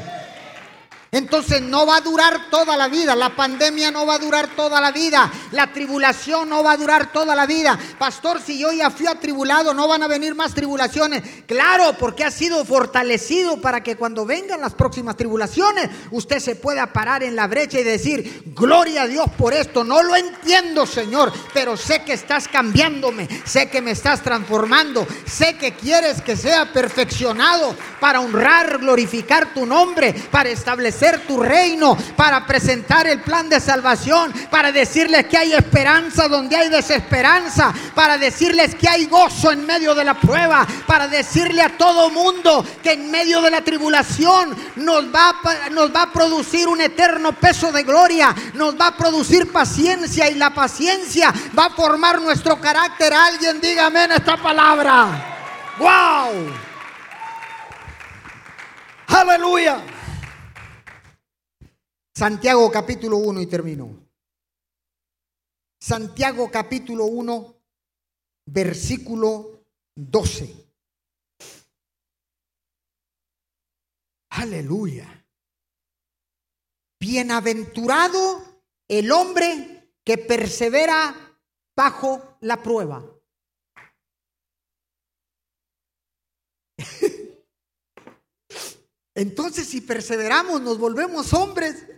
Entonces 1.15 1.61
no 1.61 1.85
va 1.85 1.95
a 1.95 2.01
durar 2.01 2.49
toda 2.49 2.75
la 2.75 2.89
vida, 2.89 3.15
la 3.15 3.33
pandemia 3.37 3.89
no 3.89 4.05
va 4.05 4.15
a 4.15 4.19
durar 4.19 4.49
toda 4.53 4.81
la 4.81 4.91
vida, 4.91 5.31
la 5.53 5.71
tribulación 5.71 6.49
no 6.49 6.61
va 6.61 6.73
a 6.73 6.77
durar 6.77 7.13
toda 7.13 7.33
la 7.33 7.45
vida. 7.45 7.79
Pastor, 7.97 8.41
si 8.41 8.59
yo 8.59 8.73
ya 8.73 8.91
fui 8.91 9.07
atribulado, 9.07 9.73
no 9.73 9.87
van 9.87 10.03
a 10.03 10.09
venir 10.09 10.35
más 10.35 10.53
tribulaciones. 10.53 11.23
Claro, 11.47 11.95
porque 11.97 12.25
ha 12.25 12.31
sido 12.31 12.65
fortalecido 12.65 13.61
para 13.61 13.81
que 13.81 13.95
cuando 13.95 14.25
vengan 14.25 14.59
las 14.59 14.73
próximas 14.73 15.15
tribulaciones, 15.15 15.89
usted 16.11 16.39
se 16.39 16.57
pueda 16.57 16.91
parar 16.91 17.23
en 17.23 17.37
la 17.37 17.47
brecha 17.47 17.79
y 17.79 17.85
decir, 17.85 18.51
gloria 18.53 19.03
a 19.03 19.07
Dios 19.07 19.27
por 19.37 19.53
esto. 19.53 19.85
No 19.85 20.03
lo 20.03 20.17
entiendo, 20.17 20.85
Señor, 20.85 21.31
pero 21.53 21.77
sé 21.77 22.03
que 22.03 22.11
estás 22.11 22.49
cambiándome, 22.49 23.29
sé 23.45 23.69
que 23.69 23.81
me 23.81 23.91
estás 23.91 24.21
transformando, 24.21 25.07
sé 25.25 25.55
que 25.57 25.75
quieres 25.75 26.21
que 26.21 26.35
sea 26.35 26.73
perfeccionado 26.73 27.73
para 28.01 28.19
honrar, 28.19 28.79
glorificar 28.79 29.53
tu 29.53 29.65
nombre, 29.65 30.13
para 30.29 30.49
establecer 30.49 31.04
tu 31.19 31.41
reino, 31.41 31.97
para 32.15 32.45
presentar 32.45 33.07
el 33.07 33.21
plan 33.21 33.49
de 33.49 33.59
salvación, 33.59 34.33
para 34.49 34.71
decirles 34.71 35.25
que 35.27 35.37
hay 35.37 35.53
esperanza 35.53 36.27
donde 36.27 36.55
hay 36.55 36.69
desesperanza, 36.69 37.73
para 37.93 38.17
decirles 38.17 38.75
que 38.75 38.89
hay 38.89 39.05
gozo 39.05 39.51
en 39.51 39.65
medio 39.65 39.95
de 39.95 40.03
la 40.03 40.15
prueba, 40.15 40.65
para 40.87 41.07
decirle 41.07 41.61
a 41.61 41.77
todo 41.77 42.09
mundo 42.09 42.65
que 42.81 42.93
en 42.93 43.11
medio 43.11 43.41
de 43.41 43.51
la 43.51 43.61
tribulación 43.61 44.55
nos 44.77 45.05
va, 45.05 45.35
nos 45.71 45.93
va 45.95 46.03
a 46.03 46.11
producir 46.11 46.67
un 46.67 46.81
eterno 46.81 47.33
peso 47.33 47.71
de 47.71 47.83
gloria, 47.83 48.33
nos 48.53 48.79
va 48.79 48.87
a 48.87 48.97
producir 48.97 49.51
paciencia 49.51 50.29
y 50.29 50.35
la 50.35 50.53
paciencia 50.53 51.33
va 51.57 51.65
a 51.65 51.69
formar 51.69 52.21
nuestro 52.21 52.59
carácter. 52.59 53.13
Alguien 53.13 53.61
diga 53.61 53.87
amén 53.87 54.11
esta 54.11 54.37
palabra. 54.37 55.33
¡Wow! 55.77 56.53
Aleluya. 59.07 59.94
Santiago 62.17 62.71
capítulo 62.71 63.17
1 63.17 63.41
y 63.41 63.47
termino. 63.47 64.07
Santiago 65.81 66.49
capítulo 66.49 67.03
1, 67.07 67.61
versículo 68.45 69.65
12. 69.93 70.65
Aleluya. 74.29 75.25
Bienaventurado 77.01 78.63
el 78.87 79.11
hombre 79.11 79.91
que 80.05 80.17
persevera 80.17 81.37
bajo 81.75 82.37
la 82.39 82.63
prueba. 82.63 83.03
Entonces, 89.15 89.67
si 89.67 89.81
perseveramos, 89.81 90.61
nos 90.61 90.77
volvemos 90.77 91.33
hombres 91.33 91.94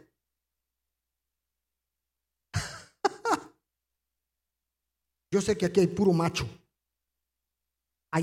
Yo 5.32 5.42
sé 5.42 5.58
que 5.58 5.66
aquí 5.66 5.82
hay 5.82 5.88
puro 5.88 6.14
macho. 6.14 6.48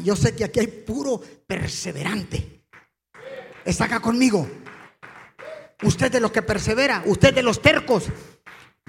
Yo 0.03 0.17
sé 0.17 0.35
que 0.35 0.45
aquí 0.45 0.61
hay 0.61 0.67
puro 0.67 1.21
perseverante. 1.47 2.65
Está 3.65 3.85
acá 3.85 4.01
conmigo. 4.01 4.47
Usted 5.83 6.11
de 6.11 6.21
los 6.21 6.33
que 6.33 6.43
persevera, 6.43 7.03
usted 7.07 7.35
de 7.35 7.43
los 7.43 7.61
tercos. 7.61 8.05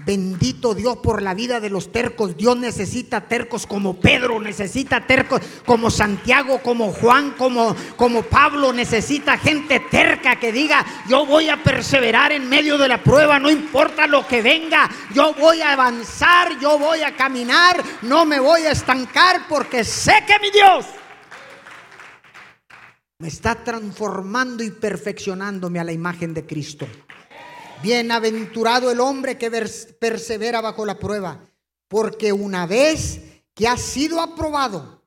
Bendito 0.06 0.76
Dios 0.76 0.98
por 0.98 1.22
la 1.22 1.34
vida 1.34 1.60
de 1.60 1.70
los 1.70 1.92
tercos. 1.92 2.38
Dios 2.38 2.56
necesita 2.58 3.22
tercos 3.22 3.66
como 3.66 4.00
Pedro, 4.00 4.40
necesita 4.40 5.08
tercos 5.08 5.42
como 5.66 5.90
Santiago, 5.90 6.60
como 6.62 6.94
Juan, 6.94 7.32
como, 7.32 7.76
como 7.96 8.22
Pablo. 8.22 8.72
Necesita 8.72 9.38
gente 9.38 9.80
terca 9.80 10.36
que 10.36 10.52
diga, 10.52 10.86
yo 11.10 11.26
voy 11.26 11.50
a 11.50 11.64
perseverar 11.64 12.32
en 12.32 12.48
medio 12.48 12.78
de 12.78 12.88
la 12.88 13.02
prueba, 13.02 13.40
no 13.40 13.50
importa 13.50 14.06
lo 14.06 14.28
que 14.28 14.44
venga. 14.44 14.90
Yo 15.14 15.34
voy 15.34 15.62
a 15.62 15.74
avanzar, 15.74 16.60
yo 16.60 16.78
voy 16.78 17.02
a 17.02 17.16
caminar, 17.16 17.84
no 18.04 18.26
me 18.26 18.40
voy 18.40 18.62
a 18.62 18.72
estancar 18.72 19.48
porque 19.50 19.84
sé 19.84 20.24
que 20.28 20.40
mi 20.40 20.52
Dios 20.52 20.86
me 23.18 23.30
está 23.30 23.56
transformando 23.56 24.62
y 24.62 24.72
perfeccionándome 24.72 25.80
a 25.80 25.86
la 25.86 25.94
imagen 25.94 26.34
de 26.34 26.46
Cristo. 26.46 26.86
Bienaventurado 27.86 28.90
el 28.90 29.00
hombre 29.00 29.38
que 29.38 29.52
persevera 30.00 30.60
bajo 30.60 30.88
la 30.88 30.98
prueba, 30.98 31.48
porque 31.88 32.34
una 32.34 32.66
vez 32.66 33.22
que 33.54 33.68
ha 33.68 33.78
sido 33.78 34.20
aprobado, 34.20 35.04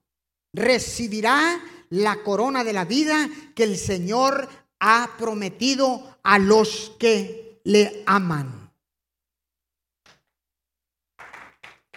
recibirá 0.53 1.61
la 1.91 2.23
corona 2.23 2.63
de 2.63 2.73
la 2.73 2.85
vida 2.85 3.29
que 3.57 3.65
el 3.65 3.77
Señor 3.77 4.49
ha 4.79 5.11
prometido 5.19 6.19
a 6.23 6.39
los 6.39 6.93
que 7.01 7.61
le 7.65 8.05
aman. 8.07 8.71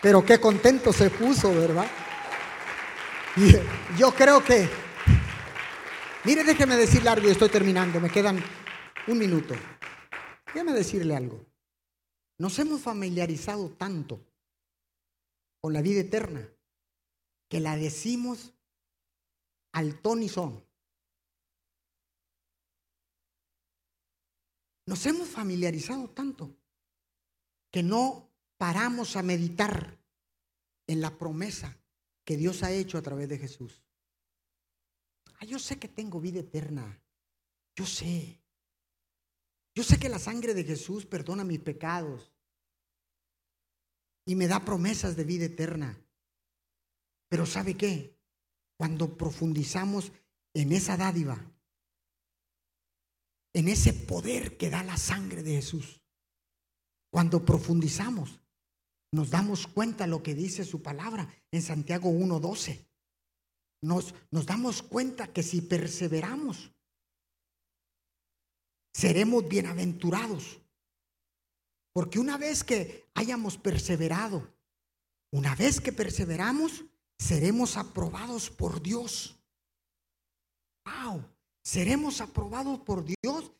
Pero 0.01 0.25
qué 0.25 0.39
contento 0.39 0.91
se 0.91 1.11
puso, 1.11 1.53
¿verdad? 1.53 1.85
Yo 3.99 4.15
creo 4.15 4.43
que, 4.43 4.67
mire, 6.23 6.43
déjeme 6.43 6.75
decirle 6.75 7.11
algo 7.11 7.27
y 7.27 7.31
estoy 7.33 7.49
terminando, 7.49 7.99
me 7.99 8.09
quedan 8.09 8.43
un 9.05 9.19
minuto. 9.19 9.53
Déjeme 10.53 10.73
decirle 10.73 11.15
algo. 11.15 11.45
Nos 12.37 12.59
hemos 12.59 12.81
familiarizado 12.81 13.69
tanto 13.69 14.19
con 15.61 15.71
la 15.71 15.81
vida 15.81 16.01
eterna 16.01 16.49
que 17.47 17.61
la 17.61 17.77
decimos 17.77 18.53
al 19.71 20.01
ton 20.01 20.23
y 20.23 20.29
son. 20.29 20.65
Nos 24.87 25.05
hemos 25.05 25.29
familiarizado 25.29 26.09
tanto 26.09 26.57
que 27.71 27.83
no 27.83 28.29
paramos 28.57 29.15
a 29.15 29.23
meditar 29.23 29.97
en 30.87 30.99
la 30.99 31.17
promesa 31.17 31.79
que 32.25 32.35
Dios 32.35 32.63
ha 32.63 32.71
hecho 32.71 32.97
a 32.97 33.01
través 33.01 33.29
de 33.29 33.37
Jesús. 33.37 33.81
Ah, 35.39 35.45
yo 35.45 35.59
sé 35.59 35.79
que 35.79 35.87
tengo 35.87 36.19
vida 36.19 36.41
eterna. 36.41 37.01
Yo 37.75 37.85
sé. 37.85 38.40
Yo 39.73 39.83
sé 39.83 39.99
que 39.99 40.09
la 40.09 40.19
sangre 40.19 40.53
de 40.53 40.63
Jesús 40.63 41.05
perdona 41.05 41.43
mis 41.43 41.59
pecados 41.59 42.31
y 44.25 44.35
me 44.35 44.47
da 44.47 44.63
promesas 44.65 45.15
de 45.15 45.23
vida 45.23 45.45
eterna. 45.45 45.97
Pero 47.29 47.45
¿sabe 47.45 47.77
qué? 47.77 48.19
Cuando 48.77 49.17
profundizamos 49.17 50.11
en 50.53 50.73
esa 50.73 50.97
dádiva, 50.97 51.39
en 53.53 53.67
ese 53.69 53.93
poder 53.93 54.57
que 54.57 54.69
da 54.69 54.83
la 54.83 54.97
sangre 54.97 55.43
de 55.43 55.55
Jesús, 55.55 56.01
cuando 57.09 57.45
profundizamos, 57.45 58.41
nos 59.13 59.29
damos 59.29 59.67
cuenta 59.67 60.07
lo 60.07 60.23
que 60.23 60.35
dice 60.35 60.63
su 60.63 60.81
palabra 60.81 61.33
en 61.51 61.61
Santiago 61.61 62.09
1.12. 62.09 62.87
Nos, 63.83 64.13
nos 64.31 64.45
damos 64.45 64.81
cuenta 64.81 65.33
que 65.33 65.43
si 65.43 65.61
perseveramos, 65.61 66.71
seremos 68.93 69.47
bienaventurados. 69.47 70.59
Porque 71.93 72.19
una 72.19 72.37
vez 72.37 72.63
que 72.63 73.09
hayamos 73.13 73.57
perseverado, 73.57 74.47
una 75.33 75.55
vez 75.55 75.81
que 75.81 75.91
perseveramos, 75.91 76.85
seremos 77.19 77.77
aprobados 77.77 78.49
por 78.49 78.81
Dios. 78.81 79.37
Wow, 80.85 81.23
seremos 81.63 82.21
aprobados 82.21 82.79
por 82.79 83.03
Dios. 83.03 83.51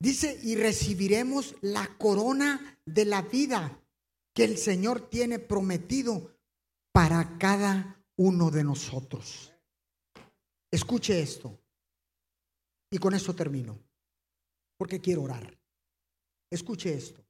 Dice, 0.00 0.38
y 0.42 0.56
recibiremos 0.56 1.54
la 1.60 1.96
corona 1.98 2.80
de 2.84 3.04
la 3.04 3.22
vida 3.22 3.80
que 4.34 4.44
el 4.44 4.58
Señor 4.58 5.08
tiene 5.08 5.38
prometido 5.38 6.36
para 6.92 7.38
cada 7.38 8.02
uno 8.16 8.50
de 8.50 8.64
nosotros. 8.64 9.52
Escuche 10.70 11.20
esto. 11.20 11.58
Y 12.90 12.98
con 12.98 13.14
esto 13.14 13.34
termino, 13.34 13.78
porque 14.82 15.00
quiero 15.00 15.22
orar. 15.22 15.56
Escuche 16.50 16.92
esto. 16.92 17.24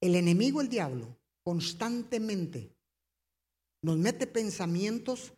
El 0.00 0.16
enemigo, 0.16 0.60
el 0.60 0.68
diablo, 0.68 1.16
constantemente 1.44 2.74
nos 3.84 3.98
mete 3.98 4.26
pensamientos 4.26 5.32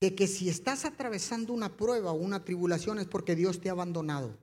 de 0.00 0.16
que 0.16 0.26
si 0.26 0.48
estás 0.48 0.84
atravesando 0.84 1.52
una 1.52 1.76
prueba 1.76 2.10
o 2.10 2.16
una 2.16 2.44
tribulación 2.44 2.98
es 2.98 3.06
porque 3.06 3.36
Dios 3.36 3.60
te 3.60 3.68
ha 3.68 3.72
abandonado. 3.72 4.36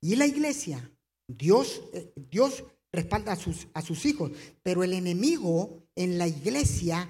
Y 0.00 0.16
la 0.16 0.26
iglesia, 0.26 0.90
Dios, 1.28 1.80
eh, 1.92 2.12
Dios 2.16 2.64
respalda 2.92 3.34
a 3.34 3.36
sus, 3.36 3.68
a 3.72 3.82
sus 3.82 4.04
hijos, 4.04 4.32
pero 4.64 4.82
el 4.82 4.94
enemigo 4.94 5.84
en 5.94 6.18
la 6.18 6.26
iglesia 6.26 7.08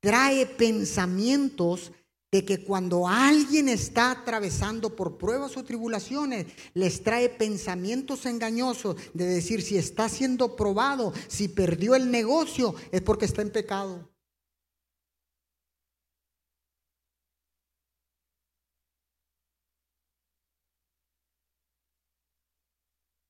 trae 0.00 0.46
pensamientos 0.46 1.92
de 2.34 2.44
que 2.44 2.64
cuando 2.64 3.06
alguien 3.06 3.68
está 3.68 4.10
atravesando 4.10 4.96
por 4.96 5.18
pruebas 5.18 5.56
o 5.56 5.62
tribulaciones, 5.62 6.48
les 6.74 7.00
trae 7.00 7.28
pensamientos 7.28 8.26
engañosos 8.26 8.96
de 9.14 9.24
decir 9.24 9.62
si 9.62 9.76
está 9.76 10.08
siendo 10.08 10.56
probado, 10.56 11.12
si 11.28 11.46
perdió 11.46 11.94
el 11.94 12.10
negocio, 12.10 12.74
es 12.90 13.02
porque 13.02 13.26
está 13.26 13.40
en 13.40 13.50
pecado. 13.50 14.10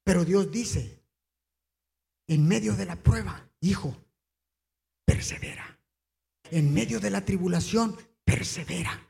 Pero 0.02 0.24
Dios 0.24 0.50
dice, 0.50 0.98
en 2.26 2.48
medio 2.48 2.74
de 2.74 2.86
la 2.86 2.96
prueba, 2.96 3.50
hijo, 3.61 3.94
persevera. 5.05 5.78
En 6.50 6.72
medio 6.72 7.00
de 7.00 7.11
la 7.11 7.22
tribulación, 7.22 7.98
persevera. 8.25 9.01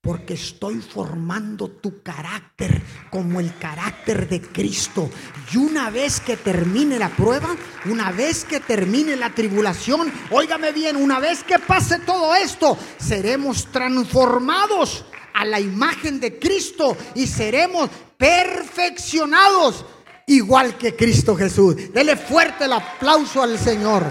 Porque 0.00 0.34
estoy 0.34 0.80
formando 0.80 1.68
tu 1.68 2.02
carácter 2.02 2.80
como 3.10 3.40
el 3.40 3.56
carácter 3.58 4.28
de 4.28 4.40
Cristo. 4.40 5.10
Y 5.52 5.56
una 5.56 5.90
vez 5.90 6.20
que 6.20 6.36
termine 6.36 6.98
la 6.98 7.08
prueba, 7.08 7.56
una 7.86 8.12
vez 8.12 8.44
que 8.44 8.60
termine 8.60 9.16
la 9.16 9.34
tribulación, 9.34 10.12
óigame 10.30 10.72
bien, 10.72 10.96
una 10.96 11.18
vez 11.18 11.42
que 11.42 11.58
pase 11.58 11.98
todo 11.98 12.34
esto, 12.36 12.78
seremos 12.98 13.66
transformados 13.72 15.04
a 15.34 15.44
la 15.44 15.60
imagen 15.60 16.20
de 16.20 16.38
Cristo 16.38 16.96
y 17.14 17.26
seremos 17.26 17.90
perfeccionados 18.16 19.84
igual 20.28 20.76
que 20.76 20.94
Cristo 20.94 21.34
Jesús. 21.34 21.92
Dele 21.92 22.16
fuerte 22.16 22.64
el 22.64 22.72
aplauso 22.72 23.42
al 23.42 23.58
Señor. 23.58 24.04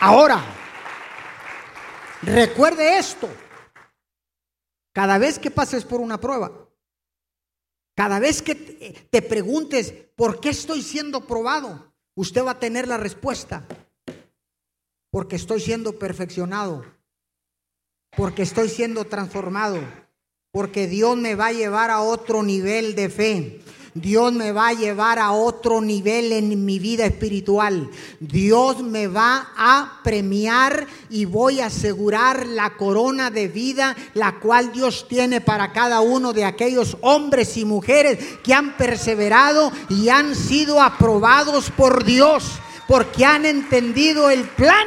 Ahora, 0.00 0.42
recuerde 2.22 2.98
esto. 2.98 3.28
Cada 4.92 5.18
vez 5.18 5.38
que 5.38 5.50
pases 5.50 5.84
por 5.84 6.00
una 6.00 6.20
prueba, 6.20 6.68
cada 7.96 8.18
vez 8.18 8.42
que 8.42 8.54
te 8.54 9.22
preguntes 9.22 9.92
por 10.16 10.40
qué 10.40 10.50
estoy 10.50 10.82
siendo 10.82 11.26
probado, 11.26 11.92
usted 12.14 12.44
va 12.44 12.52
a 12.52 12.58
tener 12.58 12.88
la 12.88 12.96
respuesta. 12.96 13.66
Porque 15.10 15.36
estoy 15.36 15.60
siendo 15.60 15.98
perfeccionado. 15.98 16.84
Porque 18.16 18.42
estoy 18.42 18.68
siendo 18.68 19.04
transformado 19.06 19.80
porque 20.52 20.86
Dios 20.86 21.16
me 21.16 21.34
va 21.34 21.48
a 21.48 21.52
llevar 21.52 21.90
a 21.90 22.00
otro 22.00 22.42
nivel 22.42 22.94
de 22.94 23.08
fe. 23.08 23.60
Dios 23.94 24.32
me 24.32 24.52
va 24.52 24.68
a 24.68 24.72
llevar 24.72 25.18
a 25.18 25.32
otro 25.32 25.80
nivel 25.80 26.32
en 26.32 26.64
mi 26.64 26.78
vida 26.78 27.04
espiritual. 27.06 27.90
Dios 28.20 28.82
me 28.82 29.08
va 29.08 29.48
a 29.56 30.00
premiar 30.04 30.86
y 31.08 31.24
voy 31.24 31.60
a 31.60 31.66
asegurar 31.66 32.46
la 32.46 32.76
corona 32.76 33.30
de 33.30 33.48
vida, 33.48 33.96
la 34.14 34.38
cual 34.38 34.72
Dios 34.72 35.06
tiene 35.08 35.40
para 35.40 35.72
cada 35.72 36.00
uno 36.00 36.32
de 36.32 36.44
aquellos 36.44 36.96
hombres 37.00 37.56
y 37.56 37.64
mujeres 37.64 38.18
que 38.44 38.54
han 38.54 38.76
perseverado 38.76 39.72
y 39.88 40.08
han 40.08 40.36
sido 40.36 40.80
aprobados 40.80 41.70
por 41.70 42.04
Dios, 42.04 42.44
porque 42.86 43.24
han 43.24 43.44
entendido 43.44 44.30
el 44.30 44.44
plan 44.44 44.86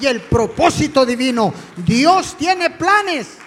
y 0.00 0.06
el 0.06 0.20
propósito 0.20 1.06
divino. 1.06 1.52
Dios 1.76 2.36
tiene 2.38 2.70
planes. 2.70 3.38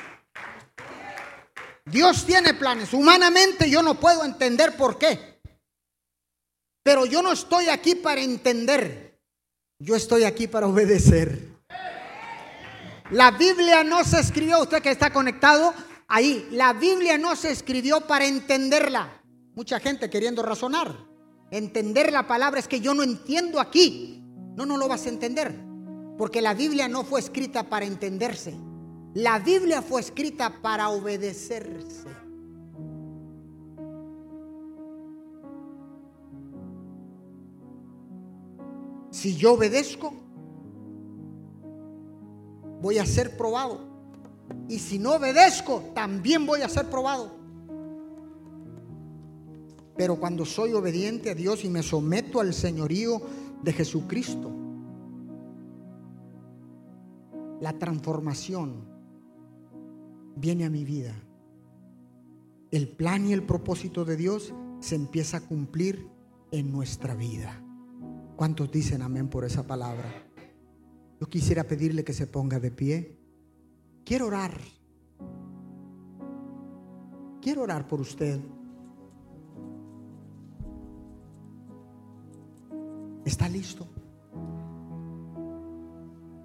Dios 1.92 2.26
tiene 2.26 2.54
planes. 2.54 2.94
Humanamente 2.94 3.70
yo 3.70 3.84
no 3.84 4.00
puedo 4.00 4.24
entender 4.24 4.76
por 4.78 4.98
qué. 4.98 5.42
Pero 6.84 7.06
yo 7.06 7.22
no 7.22 7.34
estoy 7.34 7.70
aquí 7.70 7.96
para 7.96 8.22
entender. 8.22 9.20
Yo 9.78 9.96
estoy 9.96 10.24
aquí 10.24 10.48
para 10.48 10.68
obedecer. 10.68 11.52
La 13.12 13.32
Biblia 13.32 13.84
no 13.84 14.04
se 14.06 14.20
escribió, 14.20 14.62
usted 14.62 14.82
que 14.82 14.92
está 14.92 15.12
conectado 15.12 15.74
ahí, 16.08 16.48
la 16.52 16.72
Biblia 16.74 17.18
no 17.18 17.36
se 17.36 17.52
escribió 17.52 18.02
para 18.02 18.26
entenderla. 18.26 19.22
Mucha 19.54 19.80
gente 19.80 20.10
queriendo 20.10 20.42
razonar. 20.44 20.96
Entender 21.52 22.14
la 22.14 22.26
palabra 22.26 22.62
es 22.62 22.70
que 22.70 22.80
yo 22.80 22.94
no 22.94 23.04
entiendo 23.04 23.60
aquí. 23.60 24.24
No, 24.56 24.66
no 24.66 24.78
lo 24.78 24.88
vas 24.88 25.06
a 25.06 25.10
entender. 25.10 25.54
Porque 26.18 26.42
la 26.42 26.54
Biblia 26.54 26.88
no 26.88 27.04
fue 27.04 27.20
escrita 27.20 27.64
para 27.64 27.86
entenderse. 27.86 28.56
La 29.14 29.40
Biblia 29.40 29.82
fue 29.82 30.00
escrita 30.00 30.62
para 30.62 30.90
obedecerse. 30.90 32.08
Si 39.10 39.36
yo 39.36 39.54
obedezco, 39.54 40.14
voy 42.82 42.98
a 43.00 43.06
ser 43.06 43.36
probado. 43.36 43.82
Y 44.70 44.80
si 44.80 44.98
no 44.98 45.16
obedezco, 45.16 45.84
también 45.94 46.46
voy 46.46 46.62
a 46.62 46.70
ser 46.70 46.90
probado. 46.90 47.32
Pero 49.98 50.16
cuando 50.16 50.46
soy 50.46 50.72
obediente 50.72 51.30
a 51.30 51.36
Dios 51.36 51.66
y 51.66 51.70
me 51.70 51.84
someto 51.84 52.40
al 52.40 52.54
señorío 52.54 53.22
de 53.62 53.74
Jesucristo, 53.74 54.50
la 57.60 57.74
transformación 57.74 58.91
viene 60.36 60.66
a 60.66 60.70
mi 60.70 60.86
vida. 60.86 61.14
El 62.72 62.88
plan 62.88 63.28
y 63.28 63.34
el 63.34 63.44
propósito 63.44 64.06
de 64.06 64.16
Dios 64.16 64.54
se 64.80 64.96
empieza 64.96 65.38
a 65.38 65.42
cumplir 65.42 66.08
en 66.52 66.72
nuestra 66.72 67.16
vida. 67.16 67.62
¿Cuántos 68.36 68.72
dicen 68.72 69.02
amén 69.02 69.30
por 69.30 69.46
esa 69.46 69.68
palabra? 69.68 70.12
Yo 71.20 71.28
quisiera 71.28 71.66
pedirle 71.66 72.04
que 72.04 72.14
se 72.14 72.28
ponga 72.28 72.60
de 72.60 72.72
pie. 72.72 73.18
Quiero 74.04 74.28
orar. 74.28 74.60
Quiero 77.42 77.62
orar 77.62 77.88
por 77.88 78.02
usted. 78.02 78.40
¿Está 83.26 83.48
listo? 83.48 83.88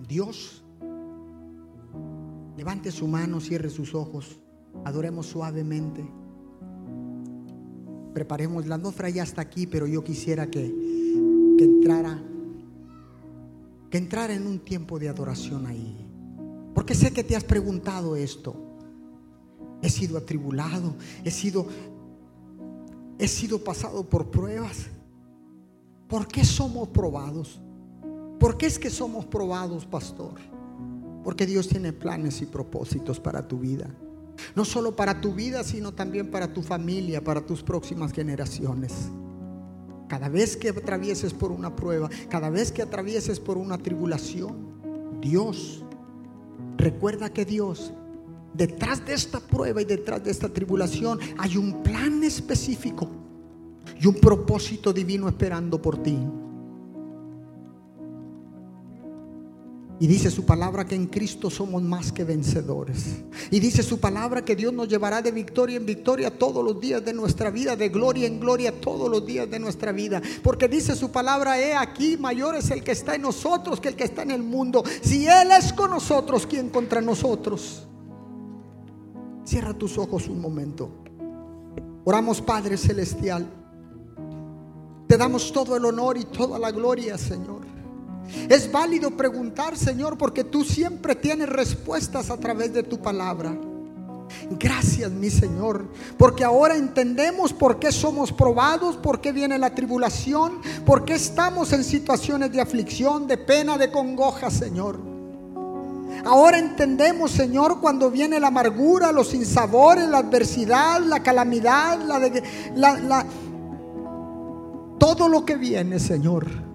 Dios, 0.06 0.65
levante 2.66 2.90
su 2.90 3.06
mano, 3.06 3.40
cierre 3.40 3.70
sus 3.70 3.94
ojos, 3.94 4.40
adoremos 4.84 5.26
suavemente. 5.26 6.04
Preparemos, 8.12 8.66
la 8.66 8.74
atmósfera 8.74 9.08
ya 9.08 9.22
hasta 9.22 9.40
aquí, 9.40 9.68
pero 9.68 9.86
yo 9.86 10.02
quisiera 10.02 10.50
que, 10.50 10.74
que 11.56 11.64
entrara, 11.64 12.20
que 13.88 13.98
entrara 13.98 14.34
en 14.34 14.48
un 14.48 14.58
tiempo 14.58 14.98
de 14.98 15.08
adoración 15.08 15.64
ahí. 15.64 16.10
Porque 16.74 16.96
sé 16.96 17.12
que 17.12 17.22
te 17.22 17.36
has 17.36 17.44
preguntado 17.44 18.16
esto. 18.16 18.56
He 19.80 19.88
sido 19.88 20.18
atribulado, 20.18 20.96
he 21.22 21.30
sido, 21.30 21.68
he 23.20 23.28
sido 23.28 23.62
pasado 23.62 24.02
por 24.08 24.28
pruebas. 24.32 24.88
¿Por 26.08 26.26
qué 26.26 26.44
somos 26.44 26.88
probados? 26.88 27.60
¿Por 28.40 28.58
qué 28.58 28.66
es 28.66 28.76
que 28.76 28.90
somos 28.90 29.24
probados, 29.24 29.86
pastor? 29.86 30.55
Porque 31.26 31.44
Dios 31.44 31.66
tiene 31.66 31.92
planes 31.92 32.40
y 32.40 32.46
propósitos 32.46 33.18
para 33.18 33.48
tu 33.48 33.58
vida. 33.58 33.90
No 34.54 34.64
solo 34.64 34.94
para 34.94 35.20
tu 35.20 35.34
vida, 35.34 35.64
sino 35.64 35.92
también 35.92 36.30
para 36.30 36.52
tu 36.52 36.62
familia, 36.62 37.20
para 37.20 37.44
tus 37.44 37.64
próximas 37.64 38.12
generaciones. 38.12 38.92
Cada 40.06 40.28
vez 40.28 40.56
que 40.56 40.68
atravieses 40.68 41.34
por 41.34 41.50
una 41.50 41.74
prueba, 41.74 42.08
cada 42.28 42.48
vez 42.48 42.70
que 42.70 42.80
atravieses 42.80 43.40
por 43.40 43.58
una 43.58 43.76
tribulación, 43.76 44.54
Dios, 45.20 45.84
recuerda 46.76 47.28
que 47.28 47.44
Dios, 47.44 47.92
detrás 48.54 49.04
de 49.04 49.14
esta 49.14 49.40
prueba 49.40 49.82
y 49.82 49.84
detrás 49.84 50.22
de 50.22 50.30
esta 50.30 50.48
tribulación, 50.48 51.18
hay 51.38 51.56
un 51.56 51.82
plan 51.82 52.22
específico 52.22 53.10
y 54.00 54.06
un 54.06 54.14
propósito 54.14 54.92
divino 54.92 55.28
esperando 55.28 55.82
por 55.82 56.00
ti. 56.00 56.20
Y 59.98 60.06
dice 60.06 60.30
su 60.30 60.44
palabra 60.44 60.84
que 60.84 60.94
en 60.94 61.06
Cristo 61.06 61.48
somos 61.48 61.82
más 61.82 62.12
que 62.12 62.22
vencedores. 62.22 63.16
Y 63.50 63.60
dice 63.60 63.82
su 63.82 63.98
palabra 63.98 64.44
que 64.44 64.54
Dios 64.54 64.72
nos 64.72 64.88
llevará 64.88 65.22
de 65.22 65.30
victoria 65.30 65.78
en 65.78 65.86
victoria 65.86 66.36
todos 66.36 66.62
los 66.62 66.78
días 66.78 67.02
de 67.02 67.14
nuestra 67.14 67.50
vida, 67.50 67.76
de 67.76 67.88
gloria 67.88 68.26
en 68.26 68.38
gloria 68.38 68.78
todos 68.78 69.10
los 69.10 69.24
días 69.24 69.50
de 69.50 69.58
nuestra 69.58 69.92
vida. 69.92 70.20
Porque 70.42 70.68
dice 70.68 70.94
su 70.94 71.10
palabra, 71.10 71.58
he 71.58 71.74
aquí, 71.74 72.18
mayor 72.18 72.56
es 72.56 72.70
el 72.70 72.84
que 72.84 72.92
está 72.92 73.14
en 73.14 73.22
nosotros 73.22 73.80
que 73.80 73.88
el 73.88 73.96
que 73.96 74.04
está 74.04 74.22
en 74.22 74.32
el 74.32 74.42
mundo. 74.42 74.84
Si 75.00 75.26
Él 75.26 75.48
es 75.58 75.72
con 75.72 75.90
nosotros, 75.90 76.46
¿quién 76.46 76.68
contra 76.68 77.00
nosotros? 77.00 77.86
Cierra 79.44 79.72
tus 79.72 79.96
ojos 79.96 80.28
un 80.28 80.40
momento. 80.40 80.90
Oramos 82.04 82.42
Padre 82.42 82.76
Celestial. 82.76 83.46
Te 85.06 85.16
damos 85.16 85.52
todo 85.52 85.76
el 85.76 85.84
honor 85.84 86.18
y 86.18 86.24
toda 86.24 86.58
la 86.58 86.70
gloria, 86.70 87.16
Señor. 87.16 87.65
Es 88.48 88.70
válido 88.70 89.10
preguntar, 89.12 89.76
Señor, 89.76 90.18
porque 90.18 90.44
tú 90.44 90.64
siempre 90.64 91.14
tienes 91.14 91.48
respuestas 91.48 92.30
a 92.30 92.36
través 92.36 92.72
de 92.72 92.82
tu 92.82 92.98
palabra. 93.00 93.56
Gracias, 94.50 95.10
mi 95.10 95.30
Señor, 95.30 95.86
porque 96.18 96.44
ahora 96.44 96.76
entendemos 96.76 97.52
por 97.52 97.78
qué 97.78 97.92
somos 97.92 98.32
probados, 98.32 98.96
por 98.96 99.20
qué 99.20 99.32
viene 99.32 99.58
la 99.58 99.74
tribulación, 99.74 100.60
por 100.84 101.04
qué 101.04 101.14
estamos 101.14 101.72
en 101.72 101.84
situaciones 101.84 102.52
de 102.52 102.60
aflicción, 102.60 103.26
de 103.26 103.38
pena, 103.38 103.78
de 103.78 103.90
congoja, 103.90 104.50
Señor. 104.50 104.98
Ahora 106.24 106.58
entendemos, 106.58 107.30
Señor, 107.30 107.80
cuando 107.80 108.10
viene 108.10 108.40
la 108.40 108.48
amargura, 108.48 109.12
los 109.12 109.28
sinsabores, 109.28 110.08
la 110.08 110.18
adversidad, 110.18 111.00
la 111.00 111.22
calamidad, 111.22 112.00
la, 112.00 112.18
la, 112.74 113.00
la 113.00 113.26
todo 114.98 115.28
lo 115.28 115.44
que 115.44 115.56
viene, 115.56 116.00
Señor. 116.00 116.65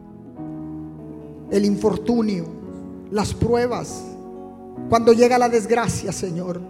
El 1.52 1.66
infortunio, 1.66 2.46
las 3.12 3.34
pruebas, 3.34 4.04
cuando 4.90 5.14
llega 5.14 5.38
la 5.38 5.50
desgracia, 5.50 6.12
Señor. 6.12 6.62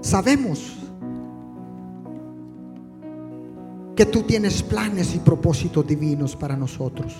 Sabemos 0.00 0.76
que 3.96 4.06
tú 4.06 4.22
tienes 4.22 4.62
planes 4.62 5.14
y 5.14 5.18
propósitos 5.18 5.86
divinos 5.86 6.36
para 6.36 6.56
nosotros. 6.56 7.14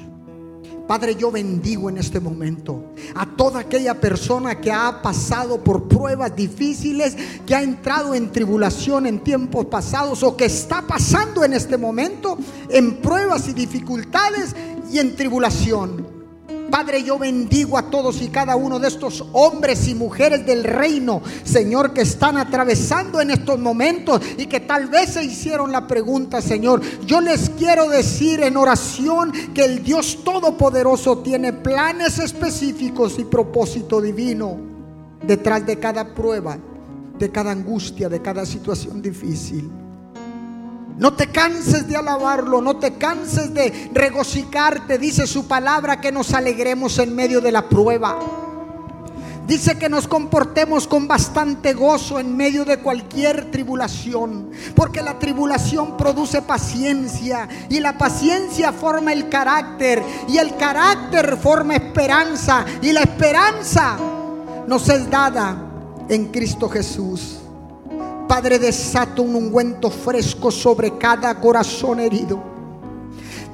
Padre, 0.87 1.15
yo 1.15 1.31
bendigo 1.31 1.89
en 1.89 1.97
este 1.97 2.21
momento 2.21 2.93
a 3.15 3.25
toda 3.25 3.61
aquella 3.61 3.99
persona 3.99 4.61
que 4.61 4.71
ha 4.71 5.01
pasado 5.01 5.63
por 5.65 5.89
pruebas 5.89 6.37
difíciles, 6.37 7.17
que 7.47 7.55
ha 7.55 7.63
entrado 7.63 8.15
en 8.15 8.31
tribulación 8.31 9.07
en 9.07 9.21
tiempos 9.21 9.67
pasados 9.67 10.23
o 10.23 10.37
que 10.37 10.45
está 10.45 10.83
pasando 10.83 11.43
en 11.43 11.55
este 11.55 11.79
momento 11.79 12.37
en 12.69 12.97
pruebas 12.97 13.49
y 13.49 13.55
dificultades 13.55 14.55
y 14.93 14.99
en 14.99 15.17
tribulación. 15.17 16.14
Padre, 16.71 17.03
yo 17.05 17.19
bendigo 17.19 17.79
a 17.79 17.89
todos 17.89 18.21
y 18.21 18.29
cada 18.29 18.57
uno 18.57 18.81
de 18.81 18.89
estos 18.89 19.25
hombres 19.33 19.87
y 19.87 19.95
mujeres 19.95 20.45
del 20.45 20.65
reino, 20.65 21.23
Señor, 21.45 21.93
que 21.93 22.01
están 22.01 22.37
atravesando 22.37 23.21
en 23.21 23.31
estos 23.31 23.59
momentos 23.59 24.21
y 24.37 24.47
que 24.47 24.61
tal 24.61 24.89
vez 24.89 25.11
se 25.11 25.25
hicieron 25.25 25.71
la 25.71 25.87
pregunta, 25.87 26.43
Señor. 26.43 26.81
Yo 27.07 27.21
les 27.21 27.51
quiero 27.51 27.89
decir 27.89 28.43
en 28.43 28.57
oración 28.57 29.33
que 29.55 29.65
el 29.65 29.85
Dios 29.85 30.25
Todopoderoso 30.25 31.19
tiene 31.19 31.53
planes 31.53 32.19
específicos 32.19 33.19
y 33.19 33.25
propósito 33.25 34.01
divino 34.01 34.59
detrás 35.27 35.65
de 35.65 35.79
cada 35.79 36.15
prueba, 36.15 36.59
de 37.19 37.31
cada 37.31 37.53
angustia, 37.53 38.09
de 38.09 38.21
cada 38.21 38.45
situación 38.45 39.01
difícil. 39.01 39.84
No 40.97 41.15
te 41.15 41.27
canses 41.29 41.89
de 41.89 41.97
alabarlo, 41.97 42.61
no 42.61 42.77
te 42.77 42.95
canses 42.95 43.53
de 43.53 43.91
regocijarte. 43.93 44.99
Dice 44.99 45.27
su 45.27 45.49
palabra 45.49 46.01
que 46.01 46.13
nos 46.13 46.33
alegremos 46.33 46.99
en 46.99 47.15
medio 47.15 47.41
de 47.41 47.51
la 47.51 47.69
prueba. 47.69 48.19
Dice 49.47 49.77
que 49.77 49.91
nos 49.91 50.09
comportemos 50.09 50.87
con 50.87 51.07
bastante 51.07 51.75
gozo 51.75 52.19
en 52.19 52.35
medio 52.35 52.65
de 52.65 52.79
cualquier 52.79 53.51
tribulación, 53.51 54.51
porque 54.75 55.03
la 55.03 55.19
tribulación 55.19 55.99
produce 55.99 56.41
paciencia 56.41 57.47
y 57.69 57.81
la 57.81 57.99
paciencia 57.99 58.73
forma 58.73 59.13
el 59.13 59.29
carácter 59.29 60.03
y 60.29 60.39
el 60.39 60.57
carácter 60.57 61.37
forma 61.37 61.75
esperanza 61.75 62.65
y 62.81 62.93
la 62.93 63.03
esperanza 63.03 63.99
nos 64.67 64.89
es 64.89 65.11
dada 65.11 65.57
en 66.09 66.29
Cristo 66.29 66.71
Jesús. 66.71 67.44
Padre, 68.29 68.59
desato 68.59 69.23
un 69.23 69.35
ungüento 69.35 69.91
fresco 69.91 70.51
sobre 70.51 70.97
cada 70.99 71.35
corazón 71.41 72.01
herido. 72.01 72.54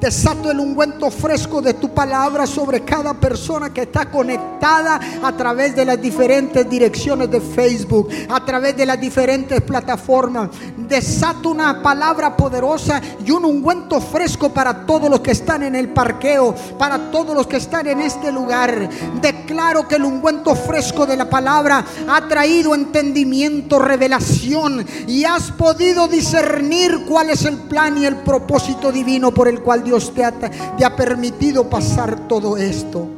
Desato 0.00 0.50
el 0.50 0.58
ungüento 0.58 1.10
fresco 1.10 1.60
de 1.60 1.74
tu 1.74 1.92
palabra 1.92 2.46
sobre 2.46 2.80
cada 2.80 3.12
persona 3.12 3.68
que 3.68 3.82
está 3.82 4.10
conectada 4.10 4.98
a 5.22 5.32
través 5.36 5.76
de 5.76 5.84
las 5.84 6.00
diferentes 6.00 6.68
direcciones 6.70 7.30
de 7.30 7.38
Facebook, 7.38 8.08
a 8.30 8.42
través 8.42 8.74
de 8.78 8.86
las 8.86 8.98
diferentes 8.98 9.60
plataformas. 9.60 10.48
Desato 10.74 11.50
una 11.50 11.82
palabra 11.82 12.34
poderosa 12.34 13.02
y 13.22 13.30
un 13.30 13.44
ungüento 13.44 14.00
fresco 14.00 14.48
para 14.48 14.86
todos 14.86 15.10
los 15.10 15.20
que 15.20 15.32
están 15.32 15.64
en 15.64 15.74
el 15.74 15.90
parqueo, 15.90 16.54
para 16.78 17.10
todos 17.10 17.34
los 17.36 17.46
que 17.46 17.58
están 17.58 17.86
en 17.86 18.00
este 18.00 18.32
lugar. 18.32 18.88
Declaro 19.20 19.86
que 19.86 19.96
el 19.96 20.04
ungüento 20.04 20.54
fresco 20.54 21.04
de 21.04 21.18
la 21.18 21.28
palabra 21.28 21.84
ha 22.08 22.26
traído 22.26 22.74
entendimiento, 22.74 23.78
revelación 23.78 24.86
y 25.06 25.24
has 25.24 25.50
podido 25.52 26.08
discernir 26.08 27.04
cuál 27.06 27.28
es 27.28 27.44
el 27.44 27.58
plan 27.58 27.98
y 27.98 28.06
el 28.06 28.16
propósito 28.16 28.90
divino 28.90 29.30
por 29.30 29.46
el 29.46 29.60
cual 29.60 29.84
Dios 29.84 29.89
Dios 29.90 30.12
te 30.14 30.24
ha, 30.24 30.94
permitido 30.94 31.68
pasar 31.68 32.28
todo 32.28 32.56
esto. 32.56 33.08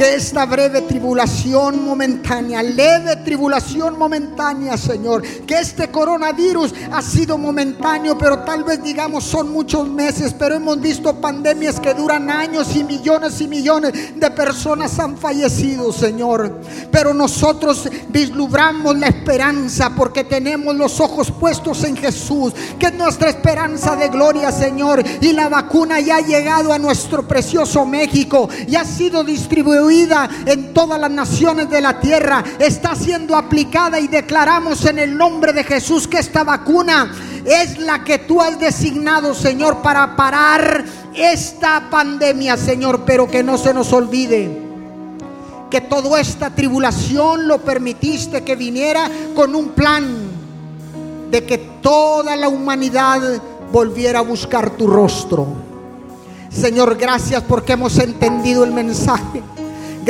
Que 0.00 0.14
esta 0.14 0.46
breve 0.46 0.80
tribulación 0.80 1.84
momentánea, 1.84 2.62
leve 2.62 3.16
tribulación 3.16 3.98
momentánea, 3.98 4.78
Señor, 4.78 5.20
que 5.20 5.58
este 5.58 5.90
coronavirus 5.90 6.72
ha 6.90 7.02
sido 7.02 7.36
momentáneo, 7.36 8.16
pero 8.16 8.38
tal 8.38 8.64
vez 8.64 8.82
digamos 8.82 9.24
son 9.24 9.52
muchos 9.52 9.86
meses, 9.86 10.32
pero 10.38 10.54
hemos 10.54 10.80
visto 10.80 11.20
pandemias 11.20 11.78
que 11.78 11.92
duran 11.92 12.30
años 12.30 12.74
y 12.74 12.82
millones 12.82 13.42
y 13.42 13.46
millones 13.46 14.18
de 14.18 14.30
personas 14.30 14.98
han 14.98 15.18
fallecido, 15.18 15.92
Señor. 15.92 16.62
Pero 16.90 17.12
nosotros 17.12 17.86
vislumbramos 18.08 18.98
la 18.98 19.08
esperanza 19.08 19.94
porque 19.94 20.24
tenemos 20.24 20.74
los 20.76 20.98
ojos 20.98 21.30
puestos 21.30 21.84
en 21.84 21.94
Jesús, 21.94 22.54
que 22.78 22.86
es 22.86 22.94
nuestra 22.94 23.28
esperanza 23.28 23.96
de 23.96 24.08
gloria, 24.08 24.50
Señor, 24.50 25.04
y 25.20 25.34
la 25.34 25.50
vacuna 25.50 26.00
ya 26.00 26.16
ha 26.16 26.20
llegado 26.22 26.72
a 26.72 26.78
nuestro 26.78 27.28
precioso 27.28 27.84
México 27.84 28.48
y 28.66 28.76
ha 28.76 28.84
sido 28.86 29.22
distribuida 29.22 29.89
en 29.90 30.72
todas 30.72 31.00
las 31.00 31.10
naciones 31.10 31.68
de 31.68 31.80
la 31.80 31.98
tierra, 31.98 32.44
está 32.58 32.94
siendo 32.94 33.36
aplicada 33.36 33.98
y 33.98 34.06
declaramos 34.06 34.84
en 34.84 34.98
el 34.98 35.16
nombre 35.16 35.52
de 35.52 35.64
Jesús 35.64 36.06
que 36.06 36.18
esta 36.18 36.44
vacuna 36.44 37.12
es 37.44 37.78
la 37.78 38.04
que 38.04 38.18
tú 38.18 38.40
has 38.40 38.58
designado, 38.60 39.34
Señor, 39.34 39.78
para 39.82 40.14
parar 40.14 40.84
esta 41.14 41.88
pandemia, 41.90 42.56
Señor, 42.56 43.02
pero 43.04 43.28
que 43.28 43.42
no 43.42 43.58
se 43.58 43.74
nos 43.74 43.92
olvide 43.92 44.70
que 45.68 45.80
toda 45.80 46.20
esta 46.20 46.50
tribulación 46.50 47.46
lo 47.46 47.58
permitiste 47.58 48.42
que 48.42 48.56
viniera 48.56 49.08
con 49.36 49.54
un 49.54 49.68
plan 49.70 50.04
de 51.30 51.44
que 51.44 51.58
toda 51.58 52.34
la 52.36 52.48
humanidad 52.48 53.20
volviera 53.72 54.18
a 54.18 54.22
buscar 54.22 54.70
tu 54.70 54.88
rostro. 54.88 55.46
Señor, 56.50 56.96
gracias 56.96 57.42
porque 57.44 57.74
hemos 57.74 57.96
entendido 57.98 58.64
el 58.64 58.72
mensaje. 58.72 59.42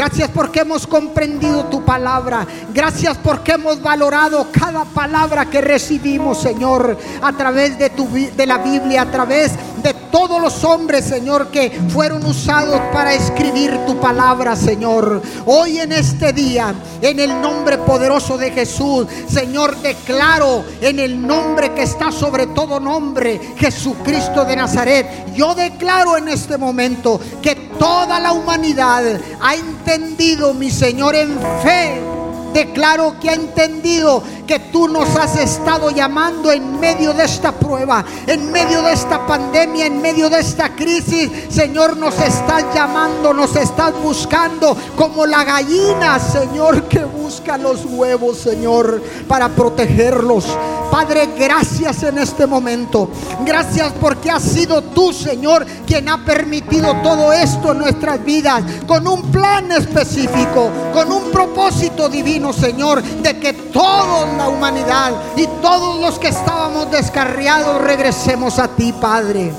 Gracias 0.01 0.31
porque 0.31 0.61
hemos 0.61 0.87
comprendido 0.87 1.67
tu 1.67 1.85
palabra. 1.85 2.47
Gracias 2.73 3.19
porque 3.19 3.53
hemos 3.53 3.83
valorado 3.83 4.47
cada 4.51 4.87
palabra 4.87 5.51
que 5.51 5.61
recibimos, 5.61 6.41
Señor, 6.41 6.97
a 7.21 7.33
través 7.35 7.79
de, 7.79 7.91
tu, 7.91 8.09
de 8.11 8.47
la 8.47 8.57
Biblia, 8.57 9.03
a 9.03 9.11
través 9.11 9.53
de 9.83 9.93
todos 10.11 10.41
los 10.41 10.65
hombres, 10.65 11.05
Señor, 11.05 11.49
que 11.49 11.71
fueron 11.91 12.25
usados 12.25 12.81
para 12.95 13.13
escribir 13.13 13.79
tu 13.87 14.01
palabra, 14.01 14.57
Señor. 14.57 15.21
Hoy 15.45 15.79
en 15.79 15.93
este 15.93 16.33
día, 16.33 16.75
en 17.03 17.21
el 17.21 17.39
nombre 17.41 17.77
poderoso 17.77 18.39
de 18.39 18.53
Jesús, 18.53 19.07
Señor, 19.29 19.77
declaro 19.83 20.65
en 20.81 20.99
el 20.99 21.27
nombre 21.27 21.75
que 21.75 21.83
está 21.83 22.11
sobre 22.11 22.47
todo 22.47 22.81
nombre, 22.81 23.39
Jesucristo 23.59 24.47
de 24.47 24.57
Nazaret. 24.57 25.35
Yo 25.35 25.55
declaro 25.55 26.17
en 26.17 26.29
este 26.29 26.57
momento 26.57 27.21
que 27.43 27.70
toda 27.81 28.21
la 28.21 28.33
humanidad 28.33 29.19
ha 29.41 29.55
entendido, 29.55 30.53
mi 30.53 30.71
Señor, 30.71 31.17
en 31.17 31.37
fe. 31.63 32.20
Declaro 32.53 33.19
que 33.21 33.31
ha 33.31 33.35
entendido 33.35 34.23
que 34.47 34.59
tú 34.59 34.89
nos 34.89 35.15
has 35.17 35.37
estado 35.37 35.91
llamando 35.91 36.51
en 36.51 36.81
medio 36.81 37.13
de 37.13 37.25
esta 37.25 37.53
prueba, 37.53 38.05
en 38.27 38.51
medio 38.51 38.83
de 38.83 38.93
esta 38.93 39.27
pandemia, 39.27 39.87
en 39.87 40.01
medio 40.01 40.29
de 40.29 40.41
esta 40.41 40.75
crisis. 40.75 41.31
Señor, 41.49 41.97
nos 41.97 42.19
estás 42.19 42.65
llamando, 42.75 43.33
nos 43.33 43.55
estás 43.55 43.93
buscando 44.03 44.77
como 44.97 45.27
la 45.27 45.45
gallina, 45.45 46.19
Señor, 46.19 46.89
que 46.89 47.05
busca 47.05 47.57
los 47.57 47.85
huevos, 47.85 48.39
Señor, 48.39 49.03
para 49.29 49.49
protegerlos. 49.49 50.47
Padre, 50.91 51.29
gracias 51.39 52.03
en 52.03 52.19
este 52.19 52.47
momento. 52.47 53.09
Gracias 53.47 53.93
porque 54.01 54.29
has 54.29 54.43
sido 54.43 54.83
tú, 54.83 55.13
Señor, 55.13 55.65
quien 55.87 56.09
ha 56.09 56.25
permitido 56.25 56.97
todo 57.03 57.33
esto 57.33 57.71
en 57.71 57.79
nuestras 57.79 58.25
vidas, 58.25 58.65
con 58.89 59.07
un 59.07 59.23
plan 59.31 59.71
específico, 59.71 60.71
con 60.93 61.13
un 61.13 61.31
propósito 61.31 62.09
divino, 62.09 62.40
Señor, 62.53 63.03
de 63.03 63.39
que 63.39 63.53
todos 63.53 64.37
la 64.37 64.49
humanidad 64.49 65.13
y 65.37 65.47
todos 65.63 66.01
los 66.01 66.19
que 66.19 66.29
estábamos 66.29 66.91
descarriados 66.91 67.81
regresemos 67.83 68.59
a 68.59 68.69
ti, 68.69 68.93
Padre, 68.93 69.53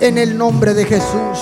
en 0.00 0.18
el 0.18 0.36
nombre 0.36 0.74
de 0.74 0.84
Jesús. 0.84 1.38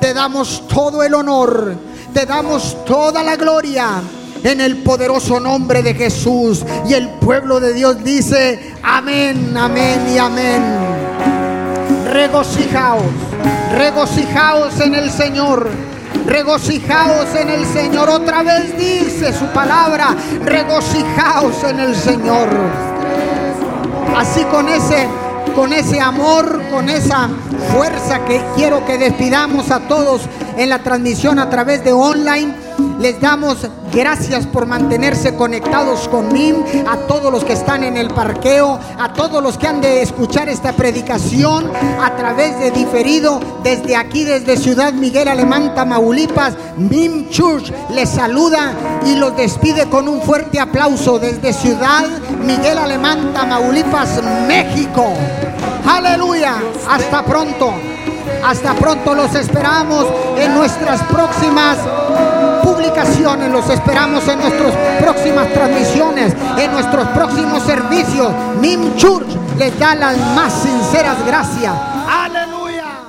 Te 0.00 0.14
damos 0.14 0.66
todo 0.68 1.02
el 1.02 1.14
honor, 1.14 1.76
te 2.14 2.24
damos 2.24 2.84
toda 2.84 3.22
la 3.22 3.36
gloria 3.36 4.00
en 4.42 4.60
el 4.60 4.78
poderoso 4.82 5.40
nombre 5.40 5.82
de 5.82 5.94
Jesús. 5.94 6.64
Y 6.88 6.94
el 6.94 7.08
pueblo 7.10 7.60
de 7.60 7.72
Dios 7.74 8.02
dice, 8.02 8.74
amén, 8.82 9.56
amén 9.56 10.08
y 10.14 10.18
amén. 10.18 10.62
Regocijaos, 12.12 13.02
regocijaos 13.76 14.80
en 14.80 14.94
el 14.94 15.10
Señor 15.10 15.68
regocijaos 16.26 17.34
en 17.34 17.50
el 17.50 17.66
Señor. 17.66 18.08
Otra 18.10 18.42
vez 18.42 18.76
dice 18.76 19.32
su 19.32 19.46
palabra, 19.46 20.16
regocijaos 20.44 21.64
en 21.64 21.80
el 21.80 21.96
Señor. 21.96 22.48
Así 24.16 24.42
con 24.44 24.68
ese 24.68 25.06
con 25.54 25.72
ese 25.72 26.00
amor, 26.00 26.62
con 26.70 26.88
esa 26.88 27.28
fuerza 27.72 28.24
que 28.26 28.40
quiero 28.54 28.86
que 28.86 28.96
despidamos 28.96 29.72
a 29.72 29.80
todos 29.80 30.22
en 30.56 30.68
la 30.68 30.78
transmisión 30.84 31.40
a 31.40 31.50
través 31.50 31.82
de 31.82 31.92
online 31.92 32.54
les 32.98 33.20
damos 33.20 33.58
gracias 33.92 34.46
por 34.46 34.66
mantenerse 34.66 35.34
conectados 35.36 36.08
con 36.08 36.32
MIM, 36.32 36.56
a 36.86 36.96
todos 37.06 37.32
los 37.32 37.44
que 37.44 37.52
están 37.52 37.84
en 37.84 37.96
el 37.96 38.08
parqueo, 38.08 38.78
a 38.98 39.12
todos 39.12 39.42
los 39.42 39.56
que 39.56 39.66
han 39.66 39.80
de 39.80 40.02
escuchar 40.02 40.48
esta 40.48 40.72
predicación 40.72 41.70
a 42.00 42.16
través 42.16 42.58
de 42.58 42.70
diferido 42.70 43.40
desde 43.62 43.96
aquí, 43.96 44.24
desde 44.24 44.56
Ciudad 44.56 44.92
Miguel 44.92 45.28
Alemán, 45.28 45.74
Tamaulipas. 45.74 46.54
MIM 46.76 47.28
Church 47.30 47.72
les 47.90 48.08
saluda 48.08 48.72
y 49.06 49.16
los 49.16 49.36
despide 49.36 49.88
con 49.88 50.08
un 50.08 50.20
fuerte 50.22 50.60
aplauso 50.60 51.18
desde 51.18 51.52
Ciudad 51.52 52.06
Miguel 52.44 52.78
Alemán, 52.78 53.32
Tamaulipas, 53.32 54.20
México. 54.46 55.04
Aleluya. 55.86 56.56
Hasta 56.88 57.24
pronto. 57.24 57.97
Hasta 58.44 58.74
pronto 58.74 59.14
los 59.14 59.34
esperamos 59.34 60.06
en 60.36 60.54
nuestras 60.54 61.02
próximas 61.04 61.76
publicaciones, 62.62 63.50
los 63.50 63.68
esperamos 63.68 64.26
en 64.28 64.38
nuestras 64.38 64.74
próximas 65.00 65.52
transmisiones, 65.52 66.34
en 66.56 66.72
nuestros 66.72 67.06
próximos 67.08 67.62
servicios. 67.62 68.32
Mim 68.60 68.94
Church 68.96 69.28
les 69.58 69.78
da 69.78 69.94
las 69.94 70.16
más 70.34 70.52
sinceras 70.52 71.16
gracias. 71.26 71.72
Aleluya. 72.08 72.67